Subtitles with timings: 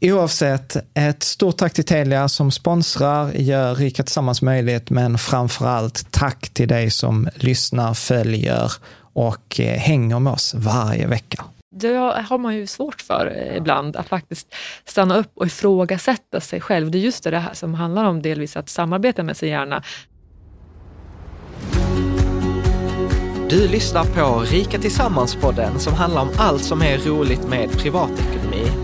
[0.00, 6.12] Oavsett, ett stort tack till Telia som sponsrar, gör Rika Tillsammans möjligt, men framför allt
[6.12, 8.72] tack till dig som lyssnar, följer
[9.12, 11.44] och eh, hänger med oss varje vecka.
[11.76, 11.94] Det
[12.28, 16.90] har man ju svårt för eh, ibland, att faktiskt stanna upp och ifrågasätta sig själv.
[16.90, 19.82] Det är just det här som handlar om delvis att samarbeta med sin hjärna.
[23.50, 28.83] Du lyssnar på Rika Tillsammans-podden som handlar om allt som är roligt med privatekonomi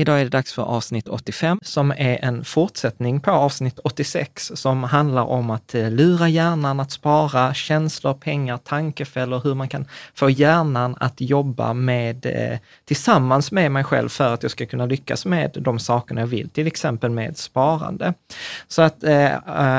[0.00, 4.84] Idag är det dags för avsnitt 85 som är en fortsättning på avsnitt 86 som
[4.84, 10.30] handlar om att eh, lura hjärnan att spara känslor, pengar, tankefällor, hur man kan få
[10.30, 15.26] hjärnan att jobba med, eh, tillsammans med mig själv för att jag ska kunna lyckas
[15.26, 18.14] med de sakerna jag vill, till exempel med sparande.
[18.68, 19.30] Så att eh,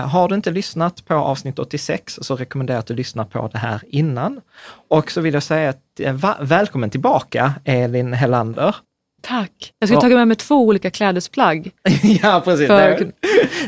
[0.08, 3.58] har du inte lyssnat på avsnitt 86 så rekommenderar jag att du lyssnar på det
[3.58, 4.42] här innan.
[4.90, 8.76] Och så vill jag säga att, välkommen tillbaka Elin Hellander.
[9.22, 9.74] Tack.
[9.80, 11.72] Jag skulle tagit med mig två olika klädesplagg.
[12.24, 12.68] ja, precis.
[12.68, 13.12] För...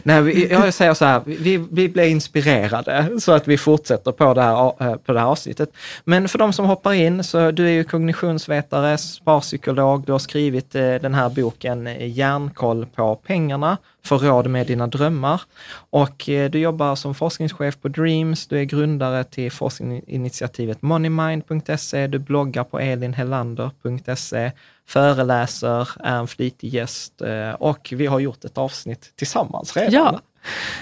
[0.03, 4.33] Nej, vi, jag säger så här, vi, vi blir inspirerade så att vi fortsätter på
[4.33, 5.69] det, här, eh, på det här avsnittet.
[6.03, 10.75] Men för de som hoppar in, så du är ju kognitionsvetare, sparpsykolog, du har skrivit
[10.75, 15.41] eh, den här boken eh, Järnkoll på pengarna, få råd med dina drömmar.
[15.89, 22.63] Och du jobbar som forskningschef på Dreams, du är grundare till forskningsinitiativet moneymind.se, du bloggar
[22.63, 24.51] på elinhellander.se
[24.87, 29.93] föreläser, är en flitig gäst eh, och vi har gjort ett avsnitt tillsammans redan.
[29.93, 30.19] Ja.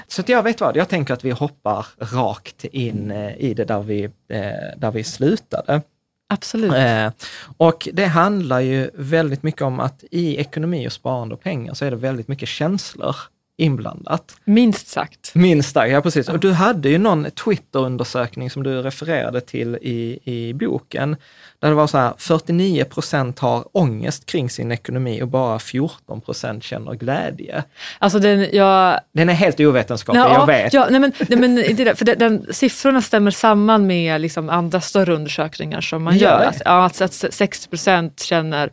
[0.07, 3.81] Så jag vet vad, jag tänker att vi hoppar rakt in eh, i det där
[3.81, 5.81] vi, eh, där vi slutade.
[6.29, 6.73] Absolut.
[7.57, 11.85] Och det handlar ju väldigt mycket om att i ekonomi och sparande och pengar så
[11.85, 13.15] är det väldigt mycket känslor
[13.61, 14.35] inblandat.
[14.45, 15.35] Minst sagt.
[15.35, 16.29] Minst sagt, ja precis.
[16.29, 21.15] Och du hade ju någon Twitter-undersökning som du refererade till i, i boken,
[21.59, 26.21] där det var så här, 49 procent har ångest kring sin ekonomi och bara 14
[26.21, 27.63] procent känner glädje.
[27.99, 28.99] Alltså den, jag...
[29.11, 30.73] Den är helt ovetenskaplig, Ja, jag vet.
[30.73, 34.49] Ja, nej men, nej men inte det, för den, den, siffrorna stämmer samman med liksom
[34.49, 36.45] andra större undersökningar som man Gör gör.
[36.45, 38.71] Alltså, ja, alltså att 60 procent känner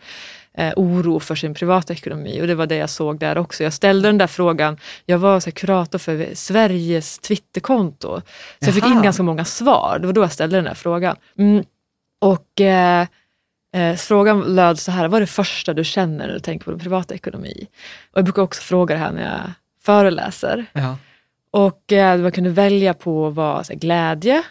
[0.55, 3.65] eh, oro för sin privata ekonomi och det var det jag såg där också.
[3.65, 8.21] Jag ställde den där frågan, jag var så här, kurator för Sveriges Twitterkonto,
[8.61, 8.93] så jag fick Jaha.
[8.93, 9.99] in ganska många svar.
[10.01, 11.17] Det var då jag ställde den där frågan.
[11.39, 11.65] Mm.
[12.19, 13.07] Och eh,
[13.75, 16.71] eh, frågan löd så här, vad är det första du känner när du tänker på
[16.71, 17.67] din privata ekonomi?
[18.13, 19.53] Och jag brukar också fråga det här när jag
[19.83, 20.67] föreläser.
[20.73, 20.97] Ja.
[21.51, 24.43] Och eh, man kunde välja på vad så här, glädje,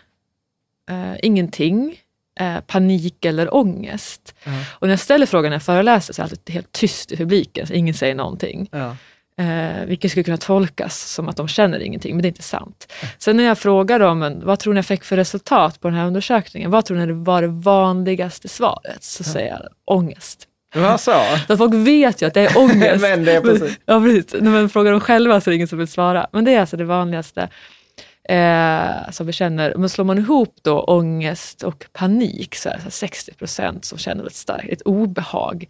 [0.90, 1.96] eh, ingenting,
[2.40, 4.36] eh, panik eller ångest.
[4.44, 4.52] Ja.
[4.70, 7.18] Och när jag ställer frågan när jag föreläser så är det alltid helt tyst i
[7.18, 8.70] publiken, så ingen säger någonting.
[8.72, 8.96] Ja.
[9.40, 12.94] Eh, vilket skulle kunna tolkas som att de känner ingenting, men det är inte sant.
[13.18, 15.98] Sen när jag frågar dem, men, vad tror ni jag fick för resultat på den
[15.98, 16.72] här undersökningen?
[16.72, 19.04] Vad tror ni var det vanligaste svaret?
[19.04, 20.48] Så säger jag ångest.
[21.00, 21.58] Så?
[21.58, 23.02] Folk vet ju att det är ångest.
[23.02, 23.80] Men det är precis.
[23.86, 24.42] Ja, precis.
[24.42, 26.28] Man frågar dem själva så är det ingen som vill svara.
[26.32, 27.50] Men det är alltså det vanligaste
[28.30, 29.76] eh, som vi känner.
[29.76, 33.86] Men slår man ihop då ångest och panik så är det så här 60 procent
[33.86, 35.66] som känner ett starkt ett obehag.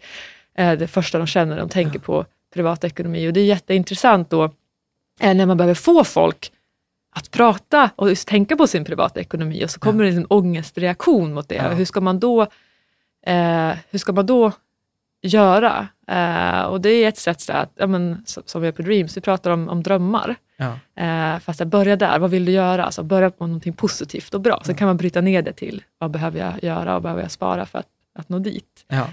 [0.54, 2.24] Eh, det första de känner när de tänker på
[2.54, 3.28] privatekonomi.
[3.28, 4.44] Och det är jätteintressant då
[5.20, 6.52] eh, när man behöver få folk
[7.14, 11.48] att prata och tänka på sin privata ekonomi och så kommer det en ångestreaktion mot
[11.48, 11.54] det.
[11.54, 11.68] Ja.
[11.68, 12.42] Hur ska man då
[13.26, 14.52] eh, hur ska man då
[15.22, 15.88] göra?
[16.08, 19.16] Eh, och det är ett sätt så att, ja, men, som, vi gör på Dreams,
[19.16, 20.36] vi pratar om, om drömmar.
[20.58, 20.78] Ja.
[21.04, 22.84] Eh, fast att börja där, vad vill du göra?
[22.84, 24.62] Alltså börja på någonting positivt och bra.
[24.66, 27.66] Sen kan man bryta ner det till, vad behöver jag göra och behöver jag spara
[27.66, 27.88] för att,
[28.18, 28.84] att nå dit?
[28.88, 29.06] Ja.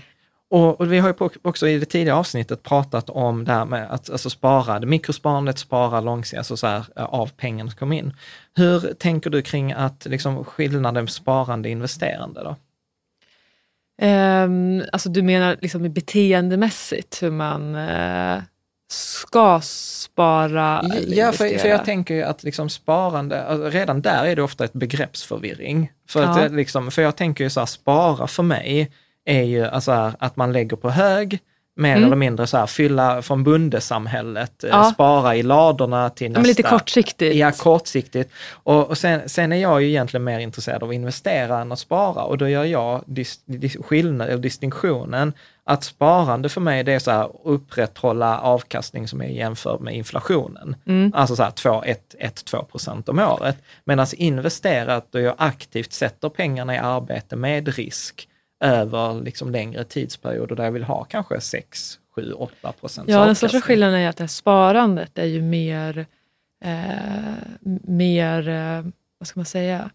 [0.50, 3.92] Och, och vi har ju också i det tidigare avsnittet pratat om det här med
[3.92, 7.96] att alltså spara, det mikrosparandet, spara långsiktigt, alltså så här, eh, av pengarna som kommer
[7.96, 8.14] in.
[8.56, 12.56] Hur tänker du kring att liksom skillnaden sparande och investerande då?
[14.02, 18.42] Ehm, alltså du menar liksom beteendemässigt, hur man eh,
[18.96, 21.72] ska spara Ja, för, för investera?
[21.72, 25.92] jag tänker ju att liksom sparande, alltså redan där är det ofta ett begreppsförvirring.
[26.10, 26.44] För, att Ja.
[26.44, 28.92] det liksom, för jag tänker ju så här, spara för mig
[29.26, 31.40] är ju alltså här, att man lägger på hög,
[31.78, 32.04] mer Mm.
[32.04, 34.84] eller mindre så här, fylla från bondesamhället, eh, Ja.
[34.84, 36.42] spara i ladorna till nästa.
[36.42, 37.36] men lite kortsiktigt.
[37.36, 38.32] Ja, kortsiktigt.
[38.52, 41.80] Och, och sen, sen är jag ju egentligen mer intresserad av att investera än att
[41.80, 45.34] spara och då gör jag dis, dis, skillnad, eller distinktionen
[45.66, 50.76] att sparande för mig det är så här upprätthålla avkastning som är jämförd med inflationen.
[50.86, 51.12] Mm.
[51.16, 53.58] Alltså så här 1-2 procent om året.
[53.84, 58.30] Medan investerat då jag aktivt sätter pengarna i arbete med risk
[58.64, 63.36] över liksom längre tidsperioder där jag vill ha kanske 6, 7, 8 procent Ja, den
[63.36, 66.06] största skillnaden är att det här sparandet är ju mer,
[66.64, 67.34] eh,
[67.84, 68.86] mer eh,
[69.20, 69.90] vad ska man säga,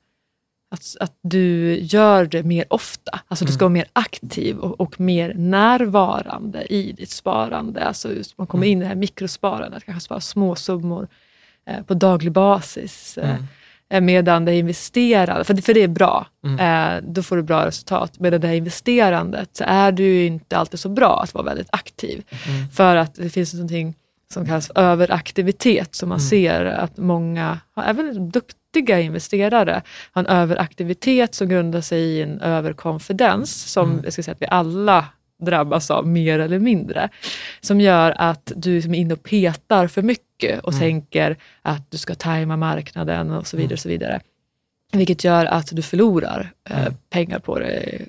[0.70, 3.20] att, att du gör det mer ofta.
[3.28, 7.84] Alltså du ska vara mer aktiv och, och mer närvarande i ditt sparande.
[7.84, 11.08] Alltså man kommer in i det här mikrosparandet, kanske spara små summor
[11.66, 13.18] eh, på daglig basis.
[13.18, 13.36] Eh,
[13.90, 16.26] eh, Medan det investerande, för det, för det är bra,
[16.60, 18.20] eh, då får du bra resultat.
[18.20, 21.68] Medan det här investerandet så är du ju inte alltid så bra att vara väldigt
[21.72, 22.22] aktiv.
[22.72, 23.94] För att det finns någonting
[24.32, 28.30] som kallas överaktivitet som man ser att många, även
[28.72, 29.82] duktiga investerare,
[30.12, 34.46] har en överaktivitet som grundar sig i en överkonfidens som jag ska säga att vi
[34.46, 35.04] alla
[35.40, 37.08] drabbas av mer eller mindre.
[37.60, 41.98] Som gör att du som är inne och petar för mycket och tänker att du
[41.98, 43.72] ska tajma marknaden och så vidare.
[43.74, 44.20] Och så vidare.
[44.92, 48.02] Vilket gör att du förlorar eh, pengar på det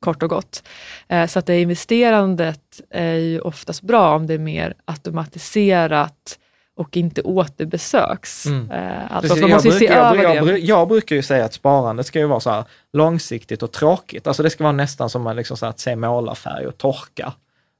[0.00, 0.68] kort och gott.
[1.08, 6.38] Eh, så att det investerandet är ju oftast bra om det är mer automatiserat
[6.76, 8.46] och inte återbesöks.
[8.46, 8.70] Mm.
[8.70, 10.50] Eh, alltså Precis, man jag, måste se brukar, jag, över jag, det.
[10.50, 14.26] jag, jag brukar ju säga att sparandet ska ju vara så långsiktigt och tråkigt.
[14.26, 17.32] Alltså det ska vara nästan som att, liksom att se målarfärg och torka.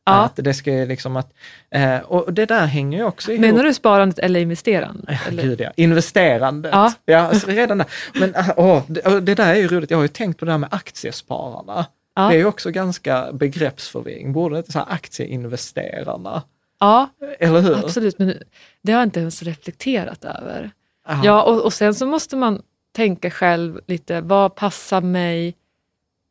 [0.06, 0.12] Ja.
[0.12, 1.32] Att det ska liksom att,
[1.70, 3.40] eh, och det där hänger ju också ihop.
[3.40, 5.04] Menar du sparandet eller investerandet?
[5.08, 5.42] Ja, Eller?
[5.42, 6.74] Gud ja, investerandet.
[7.04, 7.18] Ja.
[7.18, 7.86] alltså, redan där.
[8.14, 10.50] Men äh, åh, det, det där är ju roligt, jag har ju tänkt på det
[10.50, 11.86] här med aktiespararna.
[12.16, 12.28] Ja.
[12.28, 14.32] Det är ju också ganska begreppsförvirring.
[14.32, 16.42] Borde det inte säga aktieinvesterarna?
[16.84, 17.74] Ja, Eller hur?
[17.84, 18.18] absolut.
[18.18, 18.34] Men
[18.82, 20.70] det har jag inte ens reflekterat över.
[21.08, 21.24] Aha.
[21.24, 22.62] Ja, och, och sen så måste man
[22.92, 25.54] tänka själv lite, vad passar mig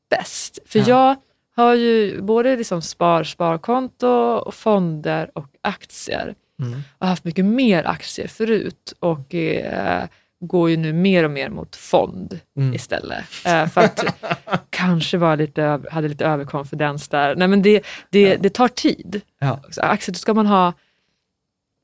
[0.10, 0.60] bäst?
[0.66, 0.86] För Ja.
[0.88, 1.16] jag
[1.64, 4.08] har ju både liksom spar, sparkonto,
[4.46, 6.36] och fonder och aktier.
[6.60, 6.72] Mm.
[7.00, 10.04] Jag har haft mycket mer aktier förut och eh,
[10.48, 12.74] går ju nu mer och mer mot fond Mm.
[12.74, 13.24] istället.
[13.46, 14.06] Eh, för att
[14.70, 17.36] kanske var lite, hade lite överkonfidens där.
[17.36, 19.22] Nej, men det, det, det tar tid.
[19.40, 19.60] Ja.
[19.70, 20.74] Så aktier, då ska man ha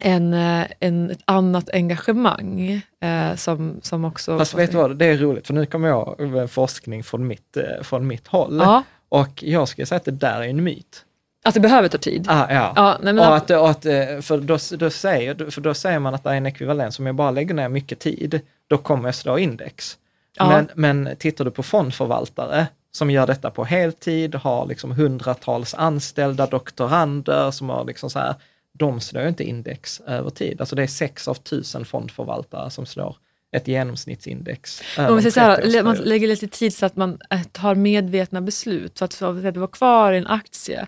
[0.04, 4.38] en, eh, en, ett annat engagemang eh, som, som också...
[4.38, 7.58] Fast vet du vad, det är roligt, för nu kommer jag med forskning från mitt,
[7.58, 8.58] eh, från mitt håll.
[8.58, 11.06] Ja, Och jag ska säga att det där är en myt.
[11.44, 12.26] Att det behöver ta tid.
[12.30, 12.74] Ah, ja.
[12.76, 16.00] Ja, nej, men, och att, och att, eh, för, då, då säger, för då säger
[16.00, 19.08] man att det är en ekvivalens, om jag bara lägger ner mycket tid, då kommer
[19.08, 19.98] jag slå index.
[20.38, 20.50] Ja.
[20.50, 26.46] Men, men tittar du på fondförvaltare som gör detta på heltid, har liksom hundratals anställda
[26.46, 28.36] doktorander som har liksom så här,
[28.74, 30.60] de slår inte index över tid.
[30.60, 33.16] Alltså det är sex av tusen fondförvaltare som slår
[33.52, 34.82] ett genomsnittsindex.
[34.98, 36.06] Om man, så här, man 30-årsperiod.
[36.06, 39.00] lägger lite tid så att man eh, tar medvetna beslut.
[39.00, 40.88] För att, för att vara kvar i en aktie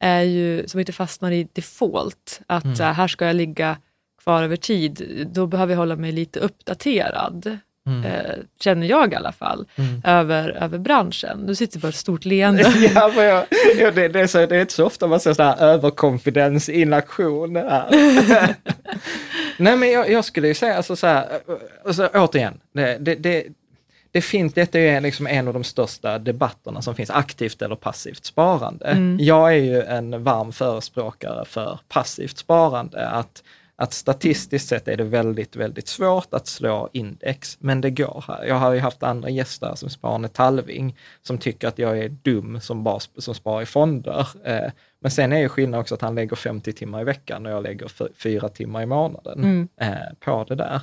[0.00, 2.80] är ju, som inte fastnar i default, att Mm.
[2.80, 3.76] eh, här ska jag ligga
[4.22, 5.26] kvar över tid.
[5.32, 7.58] Då behöver jag hålla mig lite uppdaterad.
[7.86, 8.04] Mm.
[8.04, 9.66] Eh, känner jag i alla fall,
[10.04, 11.38] över, över branschen.
[11.38, 12.62] Nu sitter bara ett stort leende.
[12.94, 13.44] Ja, men jag,
[13.78, 16.68] ja, det, det, är så, det är inte så ofta man ser sån här överkonfidens
[16.68, 17.52] in aktion.
[19.58, 21.26] Nej, men jag, jag skulle ju säga alltså så här,
[21.86, 23.44] alltså, återigen, det, det,
[24.18, 28.24] det, finns, detta är liksom en av de största debatterna som finns, aktivt eller passivt
[28.24, 28.90] sparande.
[29.20, 33.42] Jag är ju en varm förespråkare för passivt sparande, att
[33.80, 38.24] att statistiskt sett är det väldigt, väldigt svårt att slå index, men det går.
[38.28, 38.44] här.
[38.44, 42.60] Jag har ju haft andra gäster som Sparne Talving, som tycker att jag är dum
[42.60, 44.28] som, bara, som sparar i fonder.
[44.44, 44.70] Eh,
[45.00, 47.62] men sen är ju skillnaden också att han lägger 50 timmar i veckan och jag
[47.62, 50.80] lägger f- fyra timmar i månaden eh, på det där.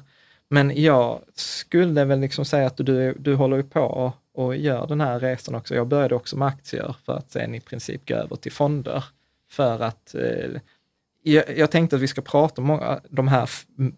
[0.55, 5.19] Men jag skulle väl liksom säga att du, du håller på och, gör den här
[5.19, 5.75] resan också.
[5.75, 9.03] Jag började också med aktier för att sen i princip gå över till fonder.
[9.49, 10.49] För att eh,
[11.23, 13.49] jag, jag tänkte att vi ska prata om många, de här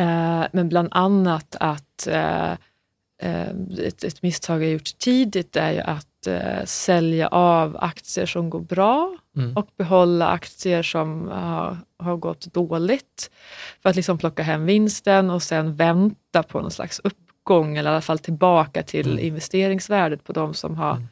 [0.00, 2.52] Eh, men bland annat att eh,
[3.78, 8.60] ett, ett misstag jag gjort tidigt är ju att eh, sälja av aktier som går
[8.60, 9.56] bra Mm.
[9.56, 13.30] och behålla aktier som har, har gått dåligt.
[13.82, 17.92] För att liksom plocka hem vinsten och sen vänta på någon slags uppgång eller i
[17.92, 19.24] alla fall tillbaka till Mm.
[19.24, 21.08] investeringsvärdet på de som har, Mm.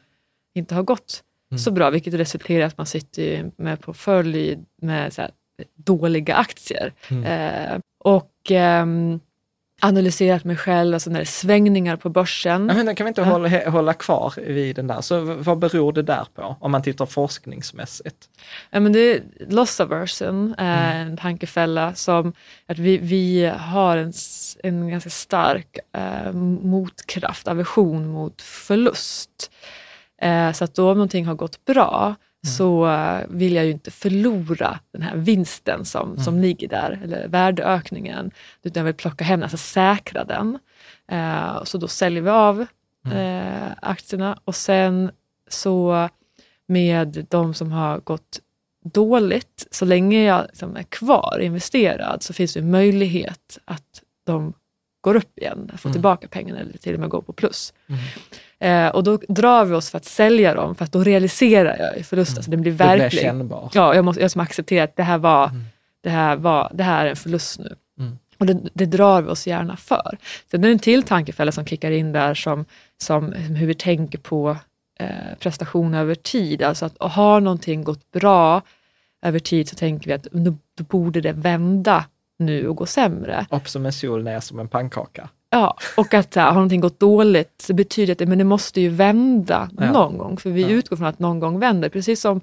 [0.55, 1.59] inte har gått Mm.
[1.59, 5.29] så bra, vilket resulterar i att man sitter med portfölj med
[5.75, 6.93] dåliga aktier.
[7.11, 7.23] Mm.
[7.23, 9.19] Eh, och ehm,
[9.81, 12.67] analyserat mig själv, alltså när det är svängningar på börsen.
[12.77, 13.27] Ja, men kan vi inte Ja.
[13.27, 15.01] hålla, hålla kvar vid den där?
[15.01, 18.15] Så vad beror det där på, om man tittar forskningsmässigt?
[18.69, 22.33] Ja, men det är loss aversion, är en tankefälla som
[22.65, 24.13] att vi, vi har en,
[24.63, 26.31] en ganska stark eh,
[26.61, 29.51] motkraft, aversion mot förlust.
[30.21, 32.15] Eh, så att då om någonting har gått bra
[32.47, 37.27] så eh, vill jag ju inte förlora den här vinsten som, som ligger där, eller
[37.27, 38.31] värdeökningen,
[38.63, 40.59] utan jag vill plocka hem den, alltså säkra den.
[41.11, 42.65] Eh, så då säljer vi av
[43.13, 44.39] eh, aktierna.
[44.45, 45.11] Och sen
[45.49, 46.09] så
[46.67, 48.39] med de som har gått
[48.93, 54.53] dåligt, så länge jag liksom är kvar investerad så finns det möjlighet att de
[55.01, 57.73] går upp igen, får tillbaka pengarna eller till och med går på plus.
[58.59, 62.05] Eh, och då drar vi oss för att sälja dem, för att då realiserar jag
[62.05, 63.31] förlusten, så den blir Det blir verklig.
[63.73, 65.51] Ja, jag måste jag som accepterar att det här, var,
[66.03, 67.75] det, här var, det här är en förlust nu.
[67.99, 68.17] Mm.
[68.37, 70.17] Och det, det drar vi oss gärna för.
[70.51, 72.65] Sen är det en till tankefälla som kickar in där som,
[72.97, 74.57] som hur vi tänker på
[74.99, 75.07] eh,
[75.39, 76.63] prestation över tid.
[76.63, 78.61] Alltså att har någonting gått bra
[79.21, 82.05] över tid så tänker vi att då, då borde det vända
[82.39, 83.45] nu och gå sämre.
[83.49, 85.29] Upp som en sol, ner som en pannkaka.
[85.49, 88.43] Ja, och att så här, har någonting gått dåligt så betyder det att men det
[88.43, 89.91] måste ju vända Ja.
[89.91, 90.67] någon gång, för vi Ja.
[90.67, 91.89] utgår från att någon gång vänder.
[91.89, 92.41] Precis som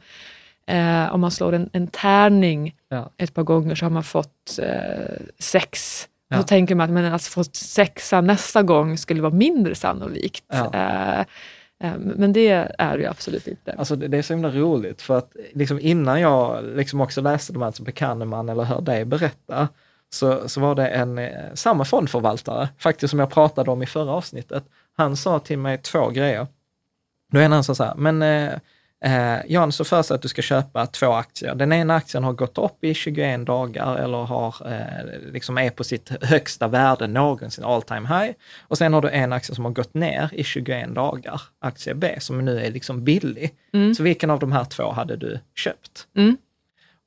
[0.66, 3.10] eh, om man slår en, en tärning Ja.
[3.16, 6.08] ett par gånger så har man fått eh, sex.
[6.28, 6.36] Ja.
[6.36, 10.44] Så tänker man att men att få sexa nästa gång skulle vara mindre sannolikt.
[10.72, 11.24] Eh, eh,
[11.98, 13.72] men det är det ju absolut inte.
[13.78, 17.52] Alltså det, det är så himla roligt för att liksom innan jag liksom också läste
[17.52, 19.68] de här som Kahneman eller hör dig berätta,
[20.10, 24.12] så, så var det en, eh, samma fondförvaltare, faktiskt som jag pratade om i förra
[24.12, 24.64] avsnittet.
[24.96, 26.46] Han sa till mig två grejer.
[27.32, 28.52] Då är han sa så här, men eh,
[29.04, 31.54] eh, Jan, så för sig att du ska köpa två aktier.
[31.54, 35.84] Den ena aktien har gått upp i 21 dagar eller har, eh, liksom är på
[35.84, 38.34] sitt högsta värde någonsin, all time high.
[38.60, 42.16] Och sen har du en aktie som har gått ner i 21 dagar, aktie B,
[42.20, 43.54] som nu är liksom billig.
[43.96, 46.06] Så vilken av de här två hade du köpt?
[46.16, 46.36] Mm.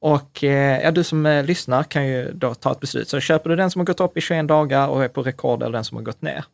[0.01, 3.09] Och eh, ja, du som eh, lyssnar kan ju då ta ett beslut.
[3.09, 5.63] Så köper du den som har gått upp i 21 dagar och är på rekord
[5.63, 6.45] eller den som har gått ner.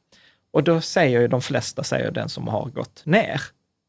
[0.52, 3.42] Och då säger ju de flesta säger den som har gått ner,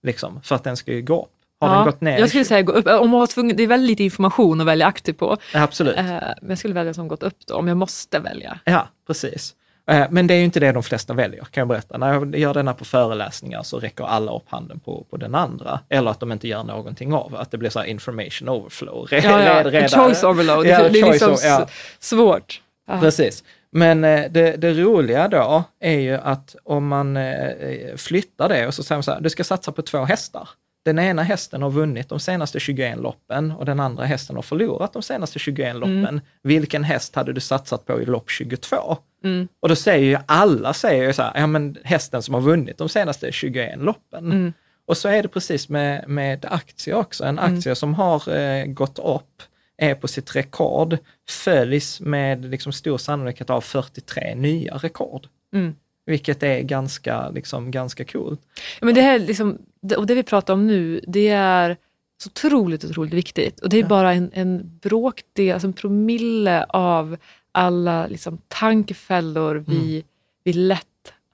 [0.02, 1.30] liksom, för att den ska ju gå upp.
[1.60, 2.18] Har Ja, den gått ner?
[2.18, 2.86] Jag skulle säga gå upp.
[2.86, 5.36] Om man var tvungen, det är väldigt lite information att välja aktiv på.
[5.52, 5.96] Ja, Absolut.
[5.96, 8.58] Eh, men jag skulle välja som gått upp då, om jag måste välja.
[8.64, 9.54] Ja, precis.
[9.90, 11.98] Eh, Men det är ju inte det de flesta väljer, kan jag berätta.
[11.98, 15.80] När jag gör denna på föreläsningar så räcker alla upp handen på, på den andra.
[15.88, 19.06] Eller att de inte gör någonting av, att det blir så information overflow.
[19.06, 19.62] Re- Ja, ja.
[19.70, 21.66] red- Choice overload, Ja, det är liksom ja.
[21.98, 22.60] svårt.
[22.88, 23.00] Ja.
[23.00, 23.44] Precis.
[23.72, 28.74] Men eh, det, det roliga då är ju att om man eh, flyttar det och
[28.74, 30.48] så säger man så här, du ska satsa på två hästar.
[30.84, 34.92] Den ena hästen har vunnit de senaste 21 loppen och den andra hästen har förlorat
[34.92, 36.20] de senaste 21 loppen.
[36.42, 38.96] Vilken häst hade du satsat på i lopp 22?
[39.24, 39.48] Mm.
[39.60, 42.78] Och då säger ju alla, säger ju så här, ja men hästen som har vunnit
[42.78, 44.32] de senaste 21 loppen.
[44.32, 44.52] Mm.
[44.86, 47.24] Och så är det precis med, med aktier också.
[47.24, 49.42] En aktie som har eh, gått upp,
[49.76, 50.98] är på sitt rekord,
[51.28, 55.26] följs med liksom stor sannolikhet av 43 nya rekord.
[55.54, 55.74] Mm.
[56.06, 58.40] Vilket är ganska, liksom, ganska coolt.
[58.80, 61.76] Ja, Men det här liksom, det- och det vi pratar om nu, det är
[62.22, 63.60] så otroligt, otroligt viktigt.
[63.60, 63.88] Och det är Ja.
[63.88, 67.16] bara en, en bråkdel, alltså en promille av
[67.52, 70.02] alla liksom, tankefällor vi, Mm.
[70.44, 70.86] vi lätt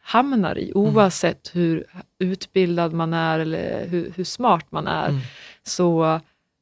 [0.02, 1.84] hamnar i, oavsett hur
[2.18, 5.08] utbildad man är eller hur, hur smart man är.
[5.08, 5.20] Mm.
[5.62, 6.20] Så,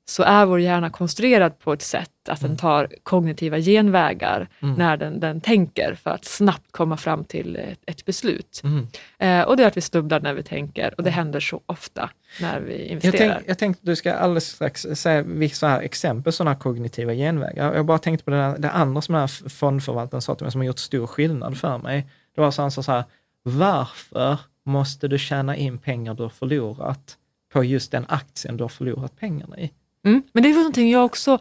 [0.09, 4.75] så är vår hjärna konstruerad på ett sätt att den tar kognitiva genvägar Mm.
[4.75, 8.61] när den, den tänker för att snabbt komma fram till ett, ett beslut.
[8.65, 8.87] Mm.
[9.19, 12.11] Eh, och det är att vi snubblar när vi tänker och det händer så ofta
[12.41, 13.35] när vi investerar.
[13.35, 17.75] tänk, jag tänkte du ska alldeles strax säga vissa exempel sådana kognitiva genvägar.
[17.75, 20.53] Jag bara tänkte på det, där, det andra som den här fondförvaltaren sa till mig
[20.53, 22.07] som har gjort stor skillnad för mig.
[22.35, 23.05] Det var så han sa så här,
[23.43, 27.17] varför måste du tjäna in pengar du har förlorat
[27.53, 29.71] på just den aktien du har förlorat pengarna i?
[30.09, 30.23] Mm.
[30.33, 31.38] Men det är någonting jag också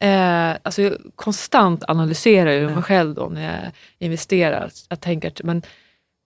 [0.00, 4.70] eh, alltså jag konstant analyserar ju mig själv då när jag investerar.
[4.88, 5.62] Jag tänker men,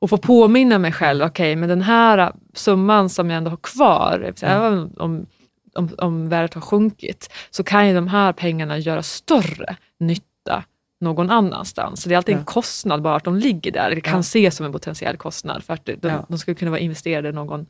[0.01, 4.19] och få påminna mig själv, okej, men den här summan som jag ändå har kvar,
[4.43, 4.57] Mm.
[4.57, 5.27] även om,
[5.75, 10.65] om, om värdet har sjunkit, så kan ju de här pengarna göra större nytta
[11.01, 12.03] någon annanstans.
[12.03, 12.39] Så det är alltid Ja.
[12.39, 13.91] en kostnad bara att de ligger där.
[13.95, 14.21] Det kan Ja.
[14.21, 16.27] ses som en potentiell kostnad för att de, Ja.
[16.29, 17.67] de skulle kunna vara investerade någon,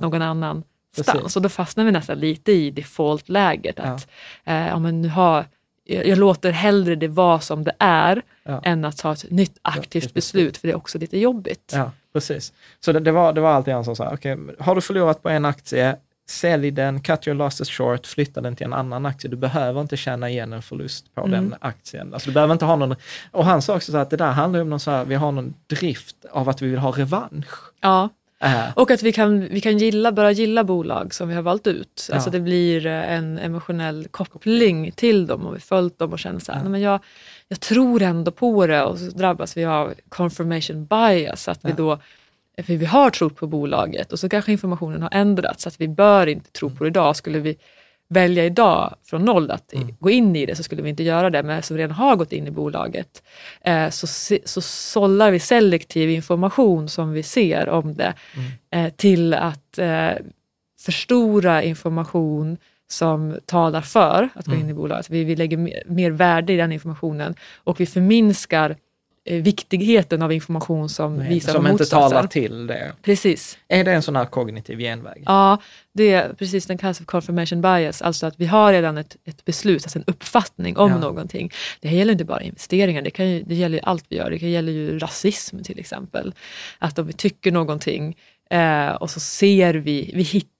[0.00, 0.62] någon annan
[0.96, 1.10] Precis.
[1.10, 1.36] stans.
[1.36, 3.80] Och då fastnar vi nästan lite i default-läget.
[3.80, 4.08] Att,
[4.44, 5.44] eh, ja, men nu har,
[5.84, 8.60] jag, jag låter hellre det vara som det är Ja.
[8.64, 11.72] än att ta ett nytt aktivt beslut, för det är också lite jobbigt.
[11.74, 12.52] Ja, precis.
[12.80, 15.28] Så det, det, var, det var alltid han som sa, okej, har du förlorat på
[15.28, 15.96] en aktie,
[16.28, 19.30] sälj den, cut your losses short, flytta den till en annan aktie.
[19.30, 21.30] Du behöver inte tjäna igen en förlust på Mm.
[21.30, 22.14] den aktien.
[22.14, 22.94] Alltså, du behöver inte ha någon,
[23.30, 25.32] och han sa också så att det där handlar om någon så här, vi har
[25.32, 27.54] någon drift av att vi vill ha revansch.
[27.80, 28.08] Ja.
[28.42, 31.66] Äh, Och att vi kan, vi kan gilla, börja gilla bolag som vi har valt
[31.66, 32.06] ut.
[32.08, 32.14] Ja.
[32.14, 36.38] Alltså det blir eh, en emotionell koppling till dem och vi följt dem och känner
[36.40, 36.62] så här, Ja.
[36.62, 37.00] "Nej, men jag,
[37.48, 41.48] jag tror ändå på det och så drabbas vi av confirmation bias.
[41.48, 41.74] Att vi Ja.
[41.76, 41.98] då,
[42.62, 45.66] för vi har trott på bolaget och så kanske informationen har ändrats.
[45.66, 47.16] Att vi bör inte tro på det idag.
[47.16, 47.56] Skulle vi
[48.12, 49.88] välja idag från noll att Mm.
[50.00, 51.42] gå in i det så skulle vi inte göra det.
[51.42, 53.22] Men som redan har gått in i bolaget
[53.64, 58.86] eh, så, se, så sållar vi selektiv information som vi ser om det Mm.
[58.86, 60.10] eh, till att eh,
[60.80, 62.56] förstora information
[62.90, 64.70] som talar för att gå in Mm.
[64.70, 65.10] i bolaget.
[65.10, 68.76] Vi, vi lägger mer, mer värde i den informationen och vi förminskar
[69.24, 72.92] viktigheten av information som visar som inte talar till det.
[73.02, 73.58] Precis.
[73.68, 75.22] Är det en sån här kognitiv genväg?
[75.26, 75.58] Ja,
[75.94, 79.44] det är precis den kallas för confirmation bias, alltså att vi har redan ett, ett
[79.44, 80.98] beslut, alltså en uppfattning om Ja.
[80.98, 81.50] någonting.
[81.80, 84.30] Det här gäller inte bara investeringar, det, kan ju, det gäller ju allt vi gör.
[84.30, 86.34] Det gäller ju rasism till exempel.
[86.78, 88.16] Att om vi tycker någonting
[88.50, 90.51] eh, och så ser vi, vi hittar,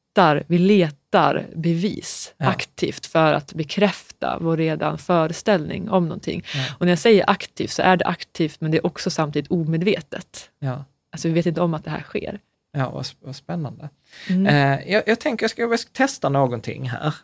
[0.46, 2.46] vi letar bevis Ja.
[2.48, 6.44] aktivt för att bekräfta vår redan föreställning om någonting.
[6.54, 6.64] Ja.
[6.78, 10.50] Och när jag säger aktivt så är det aktivt men det är också samtidigt omedvetet.
[10.58, 12.40] Ja, Alltså vi vet inte om att det här sker.
[12.72, 13.88] Ja vad, vad spännande.
[14.28, 14.46] Mm.
[14.46, 17.14] Eh, jag, jag tänker jag ska, jag ska testa någonting här.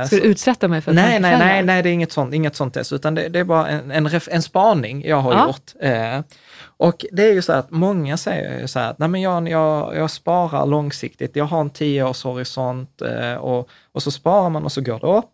[0.00, 2.34] Eh, Ska så- du utsätta mig för Nej, nej, nej, nej, det är inget sånt,
[2.34, 5.32] inget sånt test, utan det, det är bara en, en, ref, en spaning jag har
[5.32, 5.46] Ja.
[5.46, 5.72] gjort.
[5.80, 6.20] Eh,
[6.60, 9.48] och det är ju så att många säger ju så här att nej men jag,
[9.48, 14.72] jag, jag sparar långsiktigt, jag har en tioårshorisont eh, och, och så sparar man och
[14.72, 15.30] så går det upp.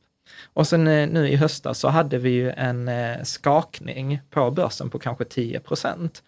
[0.55, 4.91] Och sen eh, nu i höstas så hade vi ju en eh, skakning på börsen
[4.91, 6.23] på kanske 10 procent.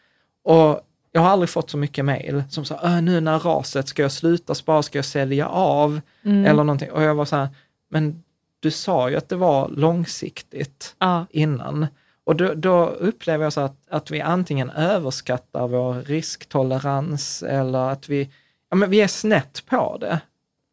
[0.44, 0.80] Och
[1.16, 4.12] jag har aldrig fått så mycket mejl som sa, "Äh, nu när raset, ska jag
[4.12, 6.00] sluta spara, ska jag sälja av?
[6.24, 6.44] Mm.
[6.46, 6.90] Eller någonting.
[6.90, 7.48] Och jag var så här,
[7.90, 8.22] men
[8.60, 11.26] du sa ju att det var långsiktigt Ja.
[11.30, 11.86] innan.
[12.24, 18.08] Och då, då upplever jag så att, att vi antingen överskattar vår risktolerans eller att
[18.08, 18.30] vi,
[18.70, 20.20] ja men vi är snett på det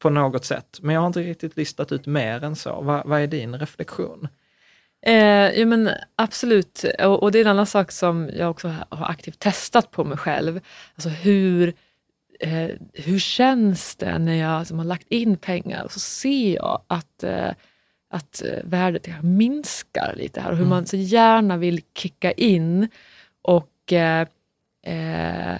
[0.01, 0.79] på något sätt.
[0.81, 2.81] Men jag har inte riktigt listat ut mer än så.
[2.81, 4.27] Vad, vad är din reflektion?
[5.05, 9.05] Eh, ja, men absolut, och, och, det är en annan sak som jag också har
[9.05, 10.59] aktivt testat på mig själv.
[10.95, 11.73] Alltså hur,
[12.39, 16.81] eh, hur känns det när jag som har lagt in pengar och så ser jag
[16.87, 17.51] att, eh,
[18.09, 20.69] att eh, värdet minskar lite här och hur mm.
[20.69, 22.87] man så gärna vill kicka in
[23.41, 24.27] och eh,
[24.85, 25.57] eh,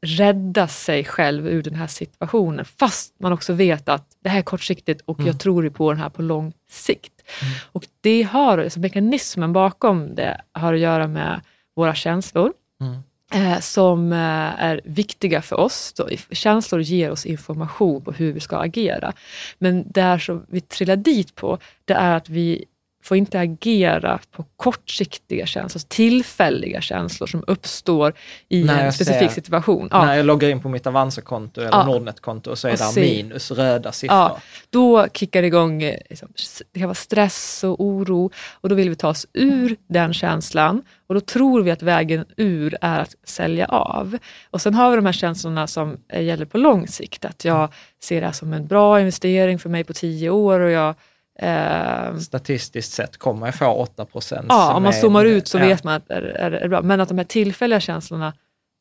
[0.00, 4.42] rädda sig själv ur den här situationen fast man också vet att det här är
[4.42, 5.26] kortsiktigt och mm.
[5.26, 7.15] jag tror på den här på lång sikt.
[7.42, 7.54] Mm.
[7.72, 11.40] Och det har, alltså mekanismen bakom det har att göra med
[11.76, 12.52] våra känslor.
[12.80, 13.02] Mm.
[13.32, 14.18] Eh, som eh,
[14.64, 15.92] är viktiga för oss.
[15.92, 19.12] Då, känslor ger oss information på hur vi ska agera.
[19.58, 22.64] Men det som vi trillar dit på, det är att vi
[23.06, 28.14] får inte agera på kortsiktiga känslor, tillfälliga känslor som uppstår
[28.48, 29.88] i när en specifik ser, situation.
[29.92, 30.04] Ja.
[30.04, 31.86] När jag loggar in på mitt Avanza-konto eller ja.
[31.86, 34.18] Nordnet-konto och så är och det se, minus, röda siffror.
[34.18, 34.40] Ja,
[34.70, 36.28] då kickar det igång, liksom,
[36.72, 40.82] det kan vara stress och oro och då vill vi ta oss ur den känslan
[41.06, 44.18] och då tror vi att vägen ur är att sälja av.
[44.50, 48.20] Och sen har vi de här känslorna som gäller på lång sikt, att jag ser
[48.20, 50.94] det här som en bra investering för mig på tio år och jag
[51.38, 54.46] Eh, Statistiskt sett kommer jag få 8 procent.
[54.48, 55.62] Ja, om man zoomar ut så ja.
[55.62, 56.82] vet man att det är, är, är, bra.
[56.82, 58.32] Men att de här tillfälliga känslorna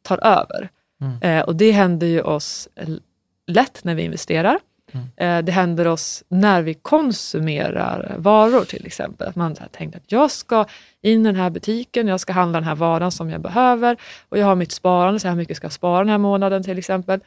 [0.04, 0.70] tar över.
[1.02, 1.22] Mm.
[1.22, 2.68] Eh, och det händer ju oss
[3.48, 4.60] lätt när vi investerar.
[4.92, 5.08] Mm.
[5.18, 9.28] Eh, det händer oss när vi konsumerar varor till exempel.
[9.28, 10.66] Att man tänkt att jag ska
[11.02, 13.98] in i den här butiken, jag ska handla den här varan som jag behöver
[14.30, 16.78] och jag har mitt sparande, så här mycket ska jag spara den här månaden till
[16.78, 17.20] exempel.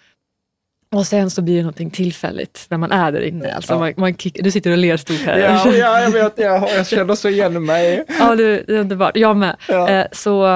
[0.90, 3.52] Och sen så blir det någonting tillfälligt när man är där inne.
[3.52, 3.78] Alltså ja.
[3.78, 5.38] man, man kick, du sitter och ler stort här.
[5.38, 8.04] Ja, ja jag vet, jag, jag känner så igen mig.
[8.18, 9.16] ja, det, det är underbart.
[9.16, 9.56] Jag med.
[9.68, 9.88] Ja.
[9.88, 10.46] Eh, så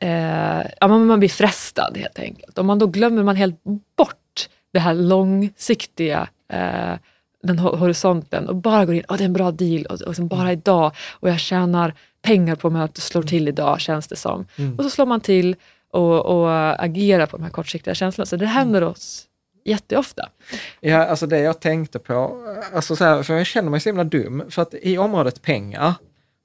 [0.00, 2.58] eh, ja, man, man blir frestad helt enkelt.
[2.58, 3.56] Och man, då glömmer man helt
[3.96, 6.94] bort det här långsiktiga eh,
[7.42, 10.40] den horisonten och bara går in, oh, det är en bra deal och, och bara
[10.40, 10.52] mm.
[10.52, 14.46] idag och jag tjänar pengar på att det slår till idag känns det som.
[14.56, 14.76] Mm.
[14.78, 15.56] Och så slår man till
[15.92, 18.26] och, och agerar på de här kortsiktiga känslorna.
[18.26, 19.27] Så det händer oss
[19.68, 20.28] jätteofta.
[20.80, 24.04] Ja, alltså det jag tänkte på, alltså så här, för jag känner mig så himla
[24.04, 25.94] dum, för att i området pengar,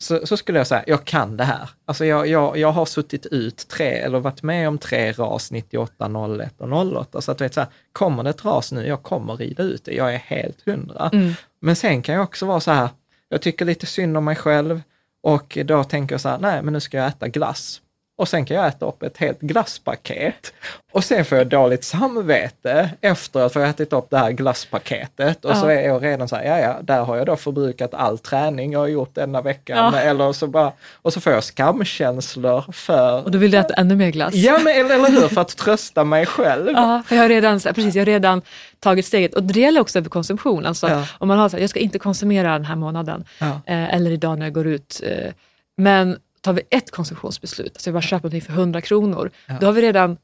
[0.04, 1.70] så, så skulle jag säga, jag kan det här.
[1.86, 6.10] Alltså jag, jag, jag har suttit ut tre, eller varit med om tre ras 98,
[6.42, 7.22] 01 och 08.
[7.22, 9.86] Så att du vet, så här, kommer det ett ras nu, jag kommer rida ut
[9.86, 11.10] det, jag är helt hundra.
[11.14, 11.34] Mm.
[11.60, 12.90] Men sen kan jag också vara så här,
[13.30, 14.82] jag tycker lite synd om mig själv
[15.24, 17.82] och då tänker jag så här, nej men nu ska jag äta glass
[18.16, 20.54] och sen kan jag äta upp ett helt glasspaket.
[20.92, 25.46] Och sen får jag dåligt samvete efter att ha ätit upp det här glasspaketet.
[25.46, 25.56] Och ja.
[25.56, 28.72] så är jag redan så här, ja ja, där har jag då förbrukat all träning
[28.72, 29.94] jag har gjort denna veckan.
[29.94, 30.00] Ja.
[30.00, 30.72] Eller så bara,
[31.02, 33.24] och så får jag skamkänslor för...
[33.24, 34.34] Och då vill du äta ännu mer glass?
[34.34, 36.72] Ja, men, eller, eller hur, för att trösta mig själv.
[36.72, 38.42] Ja, för jag har redan, precis, jag har redan
[38.80, 39.34] tagit steget.
[39.34, 40.66] Och det gäller också över konsumtion.
[40.66, 41.08] Alltså, ja.
[41.18, 43.24] Om man har så här, jag ska inte konsumera den här månaden.
[43.40, 45.02] Eh, eller idag när jag går ut.
[45.04, 45.34] Eh,
[45.78, 49.58] men tar vi ett konsumtionsbeslut, alltså jag bara köper någonting för 100 kronor, ja.
[49.60, 50.18] då har vi redan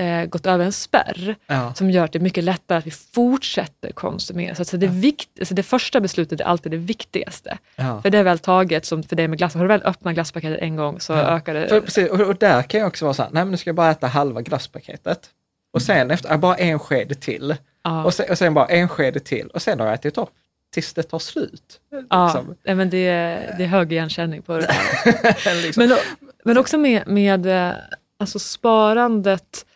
[0.00, 1.74] eh, gått över en spärr ja.
[1.74, 4.54] som gör att det är mycket lättare att vi fortsätter konsumera.
[4.54, 7.58] Så alltså det, vikt, alltså det första beslutet är alltid det viktigaste.
[7.76, 8.02] Ja.
[8.02, 10.58] För det är väl taget, som för det med glass, har du väl öppnat glasspaketet
[10.60, 11.68] en gång så ökar det.
[11.68, 13.68] För, precis, och, och, där kan jag också vara så här, nej men nu ska
[13.68, 15.30] jag bara äta halva glasspaketet.
[15.72, 17.56] Och sen efter, bara en sked till.
[18.04, 20.30] Och sen, och, sen, bara en sked till och sen har jag ätit upp
[20.72, 21.80] tills det tar slut.
[22.08, 22.76] Ja, liksom.
[22.76, 25.62] men det, är, det är hög igenkänning på det där.
[25.62, 25.88] liksom.
[25.88, 25.98] men,
[26.44, 27.74] men också med, med eh,
[28.18, 29.66] alltså sparandet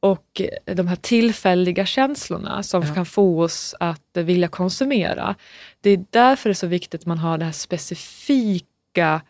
[0.00, 2.94] och de här tillfälliga känslorna som ja.
[2.94, 5.34] kan få oss att vilja konsumera.
[5.80, 9.20] Det är därför det är så viktigt att man har det här specifika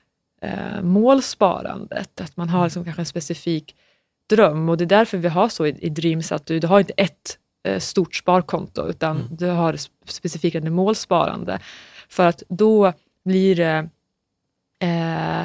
[0.43, 2.21] eh, målsparandet.
[2.21, 3.77] Att man har liksom kanske en specifik
[4.31, 6.81] dröm och det är därför vi har så i, i Dreams att du, du har
[6.81, 7.39] inte ett
[7.79, 9.29] stort sparkonto, utan mm.
[9.31, 11.59] du har specifika målsparande.
[12.09, 12.92] För att då
[13.24, 13.88] blir det
[14.83, 15.40] eh,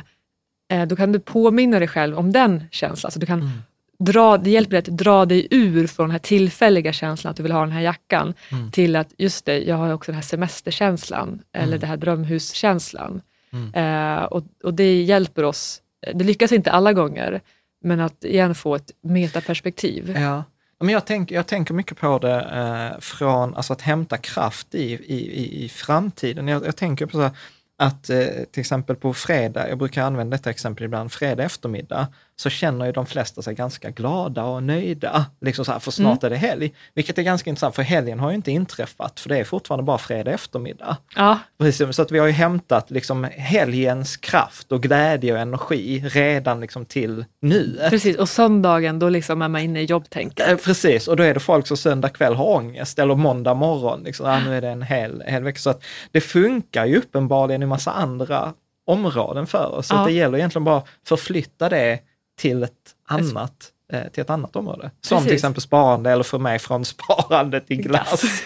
[0.72, 3.08] eh, då kan du påminna dig själv om den känslan.
[3.08, 3.52] Alltså du kan mm.
[4.00, 7.44] dra, det hjälper dig att dra dig ur från den här tillfälliga känslan att du
[7.44, 8.72] vill ha den här jackan, mm.
[8.72, 11.80] till att just det, jag har också den här semesterkänslan, eller mm.
[11.80, 13.22] den här drömhuskänslan.
[13.54, 13.74] Mm.
[13.74, 15.82] Eh, och, och det hjälper oss,
[16.14, 17.42] det lyckas inte alla gånger,
[17.84, 20.18] men att igen få ett metaperspektiv.
[20.20, 20.44] Ja.
[20.82, 24.94] Men jag, tänk, jag tänker mycket på det eh, från alltså att hämta kraft i,
[24.94, 26.48] i, i framtiden.
[26.48, 27.32] Jag, jag tänker på så här,
[27.78, 32.08] att eh, till exempel på fredag, jag brukar använda detta exempel ibland, fredag eftermiddag,
[32.42, 36.24] så känner ju de flesta sig ganska glada och nöjda, liksom så här, för snart
[36.24, 36.26] mm.
[36.26, 36.74] är det helg.
[36.94, 39.98] Vilket är ganska intressant, för helgen har ju inte inträffat, för det är fortfarande bara
[39.98, 40.98] fredag eftermiddag.
[41.16, 41.40] Ja.
[41.60, 46.60] Precis, så att vi har ju hämtat liksom helgens kraft och glädje och energi redan
[46.60, 47.90] liksom till nuet.
[47.90, 50.50] Precis, och söndagen då liksom är man inne i jobbtänket.
[50.50, 54.04] Eh, precis, och då är det folk som söndag kväll har ångest, eller måndag morgon,
[54.04, 55.60] liksom, ah, nu är det en hel, hel vecka.
[55.60, 58.54] Så att det funkar ju uppenbarligen i massa andra
[58.88, 59.88] områden för oss.
[59.88, 60.00] Så Ja.
[60.00, 62.00] att det gäller egentligen bara att förflytta det
[62.42, 64.92] till ett annat, eh, till ett annat område.
[65.02, 65.34] Som till Precis.
[65.34, 68.24] exempel sparande eller för mig från sparande till glass.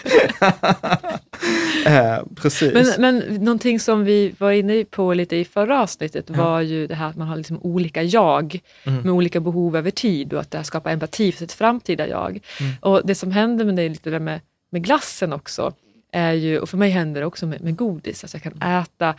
[1.86, 2.72] eh, precis.
[2.74, 6.44] Men, men någonting som vi var inne på lite i förra avsnittet Ja.
[6.44, 9.02] var ju det här att man har liksom olika jag Mm.
[9.02, 12.40] med olika behov över tid och att det här skapar empati för sitt framtida jag.
[12.60, 12.72] Mm.
[12.80, 15.72] Och det som händer med det lite där med, med glassen också,
[16.12, 19.14] är ju, och för mig händer det också med, med godis, att jag kan äta,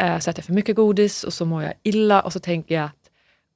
[0.00, 2.74] eh, så äter jag för mycket godis och så mår jag illa och så tänker
[2.74, 2.88] jag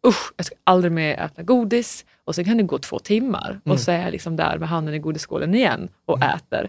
[0.07, 3.61] usch, jag ska aldrig mer äta godis och sen kan det gå två timmar Mm.
[3.75, 6.69] och så är jag liksom där med handen i godisskålen igen och äter.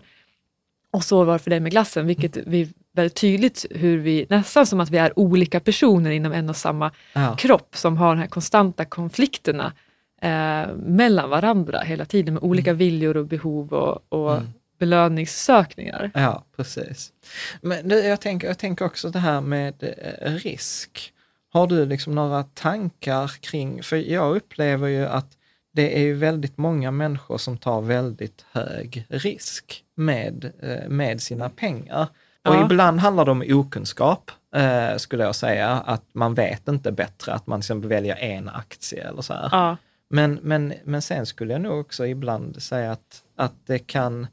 [0.92, 4.66] Och så var det för dig med glassen, vilket vi väldigt tydligt hur vi, nästan
[4.66, 7.36] som att vi är olika personer inom en och samma ja.
[7.36, 9.74] kropp som har de här konstanta konflikterna
[10.22, 14.48] eh, mellan varandra hela tiden med olika viljor och behov och, och Mm.
[14.80, 16.12] belöningssökningar.
[16.14, 17.14] Ja, precis.
[17.62, 19.74] Men jag, tänker, jag tänker också det här med
[20.22, 21.14] eh, risk.
[21.56, 25.38] Har du liksom några tankar kring, för jag upplever ju att
[25.74, 31.50] det är ju väldigt många människor som tar väldigt hög risk med, eh, med sina
[31.50, 32.08] pengar.
[32.48, 32.66] Och Ja.
[32.66, 37.48] ibland handlar det om okunskap, eh, skulle jag säga, att man vet inte bättre, att
[37.48, 39.50] man exempel väljer en aktie eller så här.
[39.52, 39.78] Ja.
[40.10, 44.28] Men, men, men sen skulle jag nog också ibland säga att, att det kan,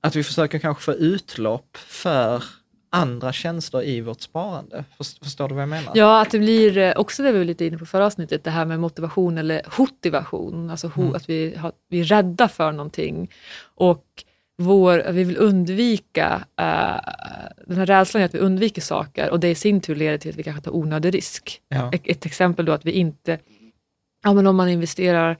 [0.00, 2.42] att vi försöker kanske få utlopp för
[2.90, 4.84] andra känslor i vårt sparande.
[4.96, 5.92] Först- Förstår du vad jag menar?
[5.94, 8.50] Ja, att det blir eh, också det vi var lite inne på förra avsnittet, det
[8.50, 10.70] här med motivation eller hotivation.
[10.70, 11.14] Alltså ho, Mm.
[11.14, 13.30] att vi, har, vi är rädda för någonting.
[13.64, 14.04] Och
[14.58, 17.00] vår, vi vill undvika, eh,
[17.66, 20.30] den här rädslan är att vi undviker saker och det i sin tur leder till
[20.30, 21.60] att vi kanske tar onödig risk.
[21.68, 21.90] Ja.
[21.92, 23.38] Ett, ett exempel då att vi inte,
[24.24, 25.36] ja men om man investerar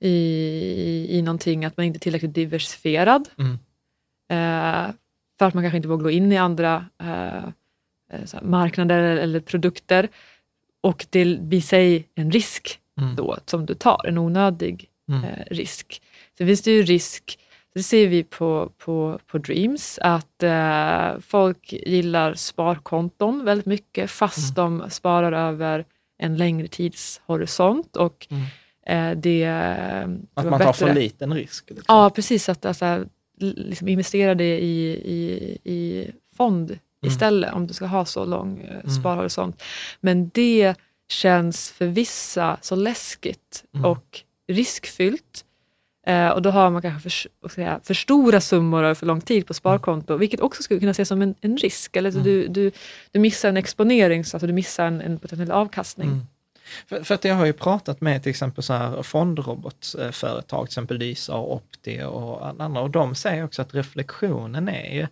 [0.00, 3.28] i, i, i någonting, att man inte är tillräckligt diversifierad.
[3.38, 3.58] Mm.
[4.32, 4.90] Eh,
[5.38, 7.44] för att man kanske inte vågar gå in i andra eh,
[8.12, 10.08] eh, marknader eller, produkter.
[10.80, 13.16] Och det blir sig en risk Mm.
[13.16, 15.24] då som du tar, en onödig Mm.
[15.24, 16.02] eh, risk.
[16.38, 17.38] Så finns det ju risk,
[17.74, 24.56] det ser vi på, på, på Dreams, att eh, folk gillar sparkonton väldigt mycket fast
[24.56, 25.84] de sparar över
[26.18, 27.96] en längre tidshorisont.
[27.96, 28.42] Och Mm.
[28.86, 31.70] eh, det, det Att man tar bättre- för liten risk.
[31.70, 31.84] Liksom.
[31.88, 32.48] Ja, precis.
[32.48, 33.04] Att alltså,
[33.38, 38.90] liksom investera det i, i, i fond istället, om du ska ha så lång eh,
[38.90, 39.62] sparhorisont.
[40.00, 40.74] Men det
[41.08, 45.44] känns för vissa så läskigt och riskfyllt.
[46.06, 49.46] Eh, och då har man kanske för, säga, för stora summor över för lång tid
[49.46, 51.96] på sparkonto, vilket också skulle kunna ses som en, en risk.
[51.96, 52.70] Eller så du, du,
[53.12, 56.08] du missar en exponering, så att du missar en, en potentiell avkastning.
[56.08, 56.26] Mm.
[56.86, 60.98] För, för att jag har ju pratat med till exempel så här fondrobotföretag, till exempel
[60.98, 65.06] Lysa och Opti och andra, och de säger också att reflektionen är ju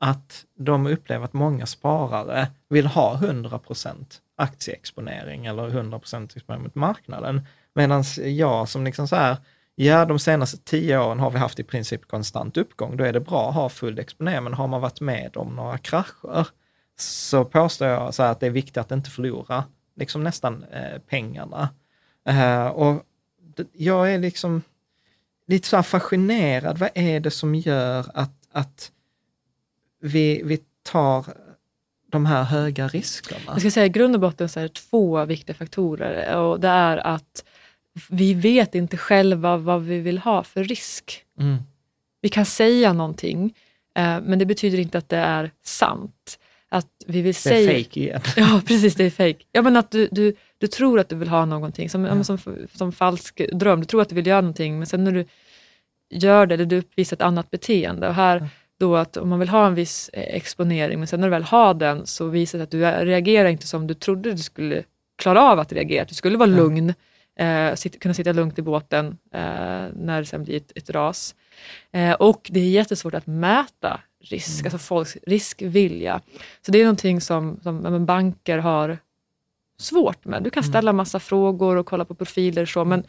[0.00, 3.94] att de upplever att många sparare vill ha 100%
[4.36, 6.00] aktieexponering eller 100
[6.36, 7.46] exponering mot marknaden.
[7.74, 9.36] Medan jag som liksom så här,
[9.74, 13.20] ja de senaste tio åren har vi haft i princip konstant uppgång, då är det
[13.20, 16.46] bra att ha full exponering, men har man varit med om några krascher
[16.98, 19.64] så påstår jag så här att det är viktigt att inte förlora
[19.98, 21.68] liksom nästan eh, pengarna.
[22.24, 23.02] Eh, och
[23.72, 24.62] jag är liksom
[25.46, 28.92] lite så fascinerad, vad är det som gör att, att
[30.00, 31.24] vi, vi tar
[32.10, 33.40] de här höga riskerna?
[33.46, 36.68] Jag ska säga i grund och botten så är det två viktiga faktorer och det
[36.68, 37.44] är att
[38.08, 41.24] vi vet inte själva vad vi vill ha för risk.
[41.40, 41.56] Mm.
[42.20, 43.54] Vi kan säga någonting,
[43.94, 46.38] eh, men det betyder inte att det är sant.
[46.70, 47.84] Att vi vill Det är säga...
[47.84, 48.20] fake igen.
[48.36, 49.44] Ja, precis, det är fake.
[49.52, 52.24] Ja, men att du, du, du tror att du vill ha någonting, som, ja.
[52.24, 52.38] som,
[52.74, 53.80] som falsk dröm.
[53.80, 55.24] Du tror att du vill göra någonting, men sen när du
[56.10, 58.08] gör det, eller du uppvisar ett annat beteende.
[58.08, 61.28] Och här då att om man vill ha en viss eh, exponering, men sen när
[61.28, 64.38] du väl har den så visar det att du reagerar inte som du trodde du
[64.38, 64.82] skulle
[65.18, 66.02] klara av att reagera.
[66.02, 66.94] Att du skulle vara lugn,
[67.38, 69.40] eh, sitta, kunna sitta lugnt i båten eh,
[69.94, 71.34] när det sen blir ett, ett ras.
[71.92, 74.00] Eh, och det är jättesvårt att mäta
[74.32, 76.20] risk, alltså folks riskvilja.
[76.66, 78.98] Så det är någonting som, som banker har
[79.80, 80.42] svårt med.
[80.42, 83.04] Du kan ställa massa frågor och kolla på profiler och så, men,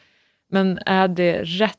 [0.51, 1.77] men är det rätt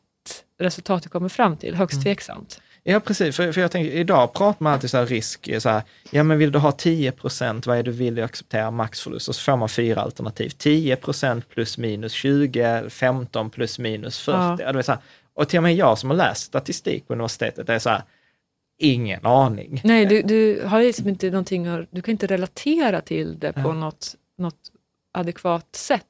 [0.58, 1.74] resultat du kommer fram till?
[1.74, 2.60] Högst tveksamt.
[2.82, 3.36] Ja, precis.
[3.36, 6.38] För, för jag tänker, idag pratar man alltid så här risk, så här, ja men
[6.38, 9.28] vill du ha 10 procent, vad är du villig att acceptera maxförlust?
[9.28, 10.48] Och så får man fyra alternativ.
[10.48, 14.36] 10 procent plus minus 20, 15 plus minus 40.
[14.38, 14.56] Ja.
[14.60, 14.72] Ja.
[14.72, 15.00] det är så här,
[15.34, 18.02] och till och med jag som har läst statistik på universitetet, det är så här,
[18.80, 19.80] ingen aning.
[19.84, 23.72] Nej, du, du har liksom inte någonting, du kan inte relatera till det på Ja.
[23.72, 24.72] något, något
[25.12, 26.06] adekvat sätt.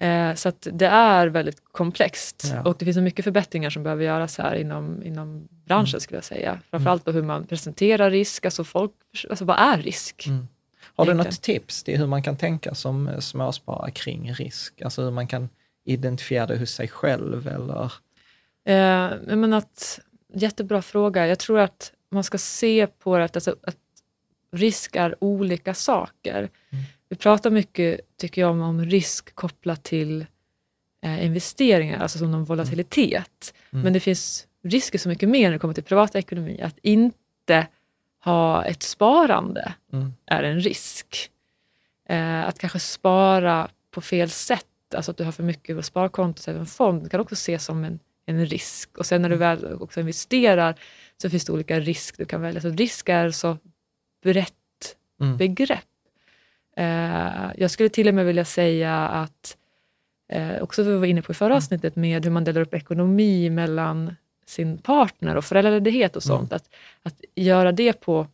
[0.00, 2.62] Eh, så att det är väldigt komplext Ja.
[2.62, 6.24] och det finns så mycket förbättringar som behöver göras här inom, inom branschen skulle jag
[6.24, 6.60] säga.
[6.70, 8.92] Framförallt då hur man presenterar risk, alltså folk,
[9.30, 10.26] alltså vad är risk?
[10.26, 10.48] Mm.
[10.96, 14.82] Har du något tips till hur man kan tänka som småsparare kring risk?
[14.82, 15.48] Alltså hur man kan
[15.84, 17.92] identifiera det hos sig själv eller?
[18.64, 20.00] Eh, men att,
[20.34, 21.26] jättebra fråga.
[21.26, 23.76] Jag tror att man ska se på att, alltså, att
[24.52, 26.50] risk är olika saker.
[27.08, 30.26] Vi pratar mycket, tycker jag, om, risk kopplat till
[31.02, 33.54] eh, investeringar, alltså som någon volatilitet.
[33.70, 36.60] Men det finns risker så mycket mer när det kommer till privatekonomi.
[36.62, 37.66] Att inte
[38.24, 40.12] ha ett sparande Mm.
[40.26, 41.30] är en risk.
[42.08, 46.50] Eh, att kanske spara på fel sätt, alltså att du har för mycket på sparkonto
[46.50, 48.98] eller en fond, kan också ses som en, en risk.
[48.98, 50.74] Och sen när du väl också investerar
[51.22, 52.60] så finns det olika risk du kan välja.
[52.60, 53.58] Så risk är så
[54.22, 54.52] brett
[55.20, 55.36] Mm.
[55.36, 55.84] begrepp.
[56.76, 59.56] Eh, jag skulle till och med vilja säga att,
[60.32, 63.50] eh, också vi var inne på i förra avsnittet, med hur man delar upp ekonomi
[63.50, 66.52] mellan sin partner och föräldraledighet och sånt.
[66.52, 66.68] Att,
[67.02, 68.26] att göra det på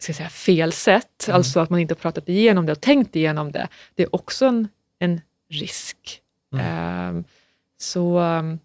[0.00, 3.52] ska säga, fel sätt, alltså att man inte har pratat igenom det och tänkt igenom
[3.52, 4.68] det, det är också en,
[4.98, 6.22] en risk.
[6.60, 7.20] Eh,
[7.78, 8.58] så um,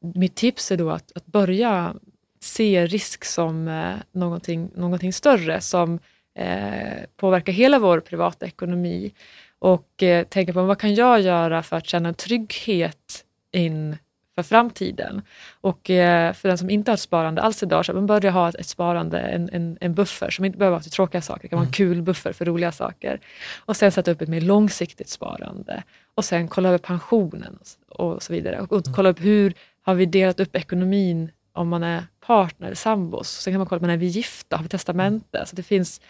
[0.00, 1.94] mitt tips är då att, att börja
[2.40, 5.98] se risk som eh, någonting, någonting större som
[6.34, 9.12] eh, påverkar hela vår privata ekonomi
[9.58, 13.96] och eh, tänka på vad kan jag göra för att känna trygghet in
[14.34, 15.22] för framtiden.
[15.60, 18.48] Och eh, för den som inte har ett sparande alls idag, så man börjar ha
[18.48, 21.48] ett, ett sparande, en, en, en buffer som inte behöver vara till tråkiga saker, det
[21.48, 23.20] kan vara en kul buffer för roliga saker.
[23.64, 25.82] Och sen sätta upp ett mer långsiktigt sparande.
[26.14, 27.58] Och sen kolla över pensionen
[27.88, 28.60] och, och så vidare.
[28.60, 29.54] Och, och kolla upp hur
[29.90, 33.30] har vi delat upp ekonomin om man är partner, sambos.
[33.30, 34.56] Sen kan man kolla, men är vi gifta?
[34.56, 35.46] Har vi testamente?
[35.46, 36.00] Så det finns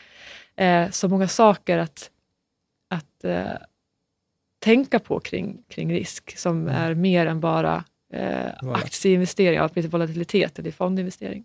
[0.56, 2.10] eh, så många saker att,
[2.90, 3.44] att eh,
[4.58, 10.70] tänka på kring, kring risk som är mer än bara eh, aktieinvesteringar, lite volatilitet eller
[10.70, 11.44] fondinvestering.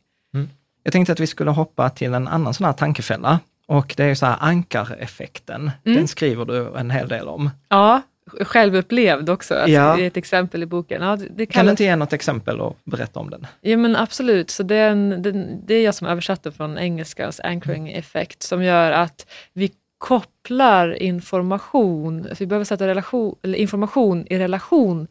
[0.83, 3.39] Jag tänkte att vi skulle hoppa till en annan sån här tankefälla.
[3.67, 5.71] Och det är ju så här ankareffekten.
[5.83, 7.49] Den skriver du en hel del om.
[7.69, 8.01] Ja,
[8.41, 9.53] självupplevd också.
[9.53, 9.95] Alltså, Ja.
[9.95, 11.01] Det är ett exempel i boken.
[11.01, 13.47] Ja, det, det Kan du inte ge något exempel och berätta om den?
[13.61, 18.43] Ja men absolut, så den, den, det är jag som översatte från engelskans anchoring effect
[18.43, 25.07] som gör att vi kopplar information, vi behöver sätta relation, information i relation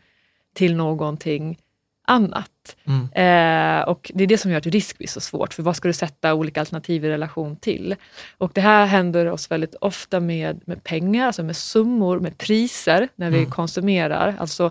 [0.54, 1.58] till någonting
[2.04, 2.76] annat.
[3.12, 5.88] Eh, och det är det som gör att risk blir så svårt, för vad ska
[5.88, 7.94] du sätta olika alternativ i relation till?
[8.38, 13.08] Och det här händer oss väldigt ofta med, med pengar, alltså med summor, med priser
[13.16, 14.36] när vi konsumerar.
[14.38, 14.70] Alltså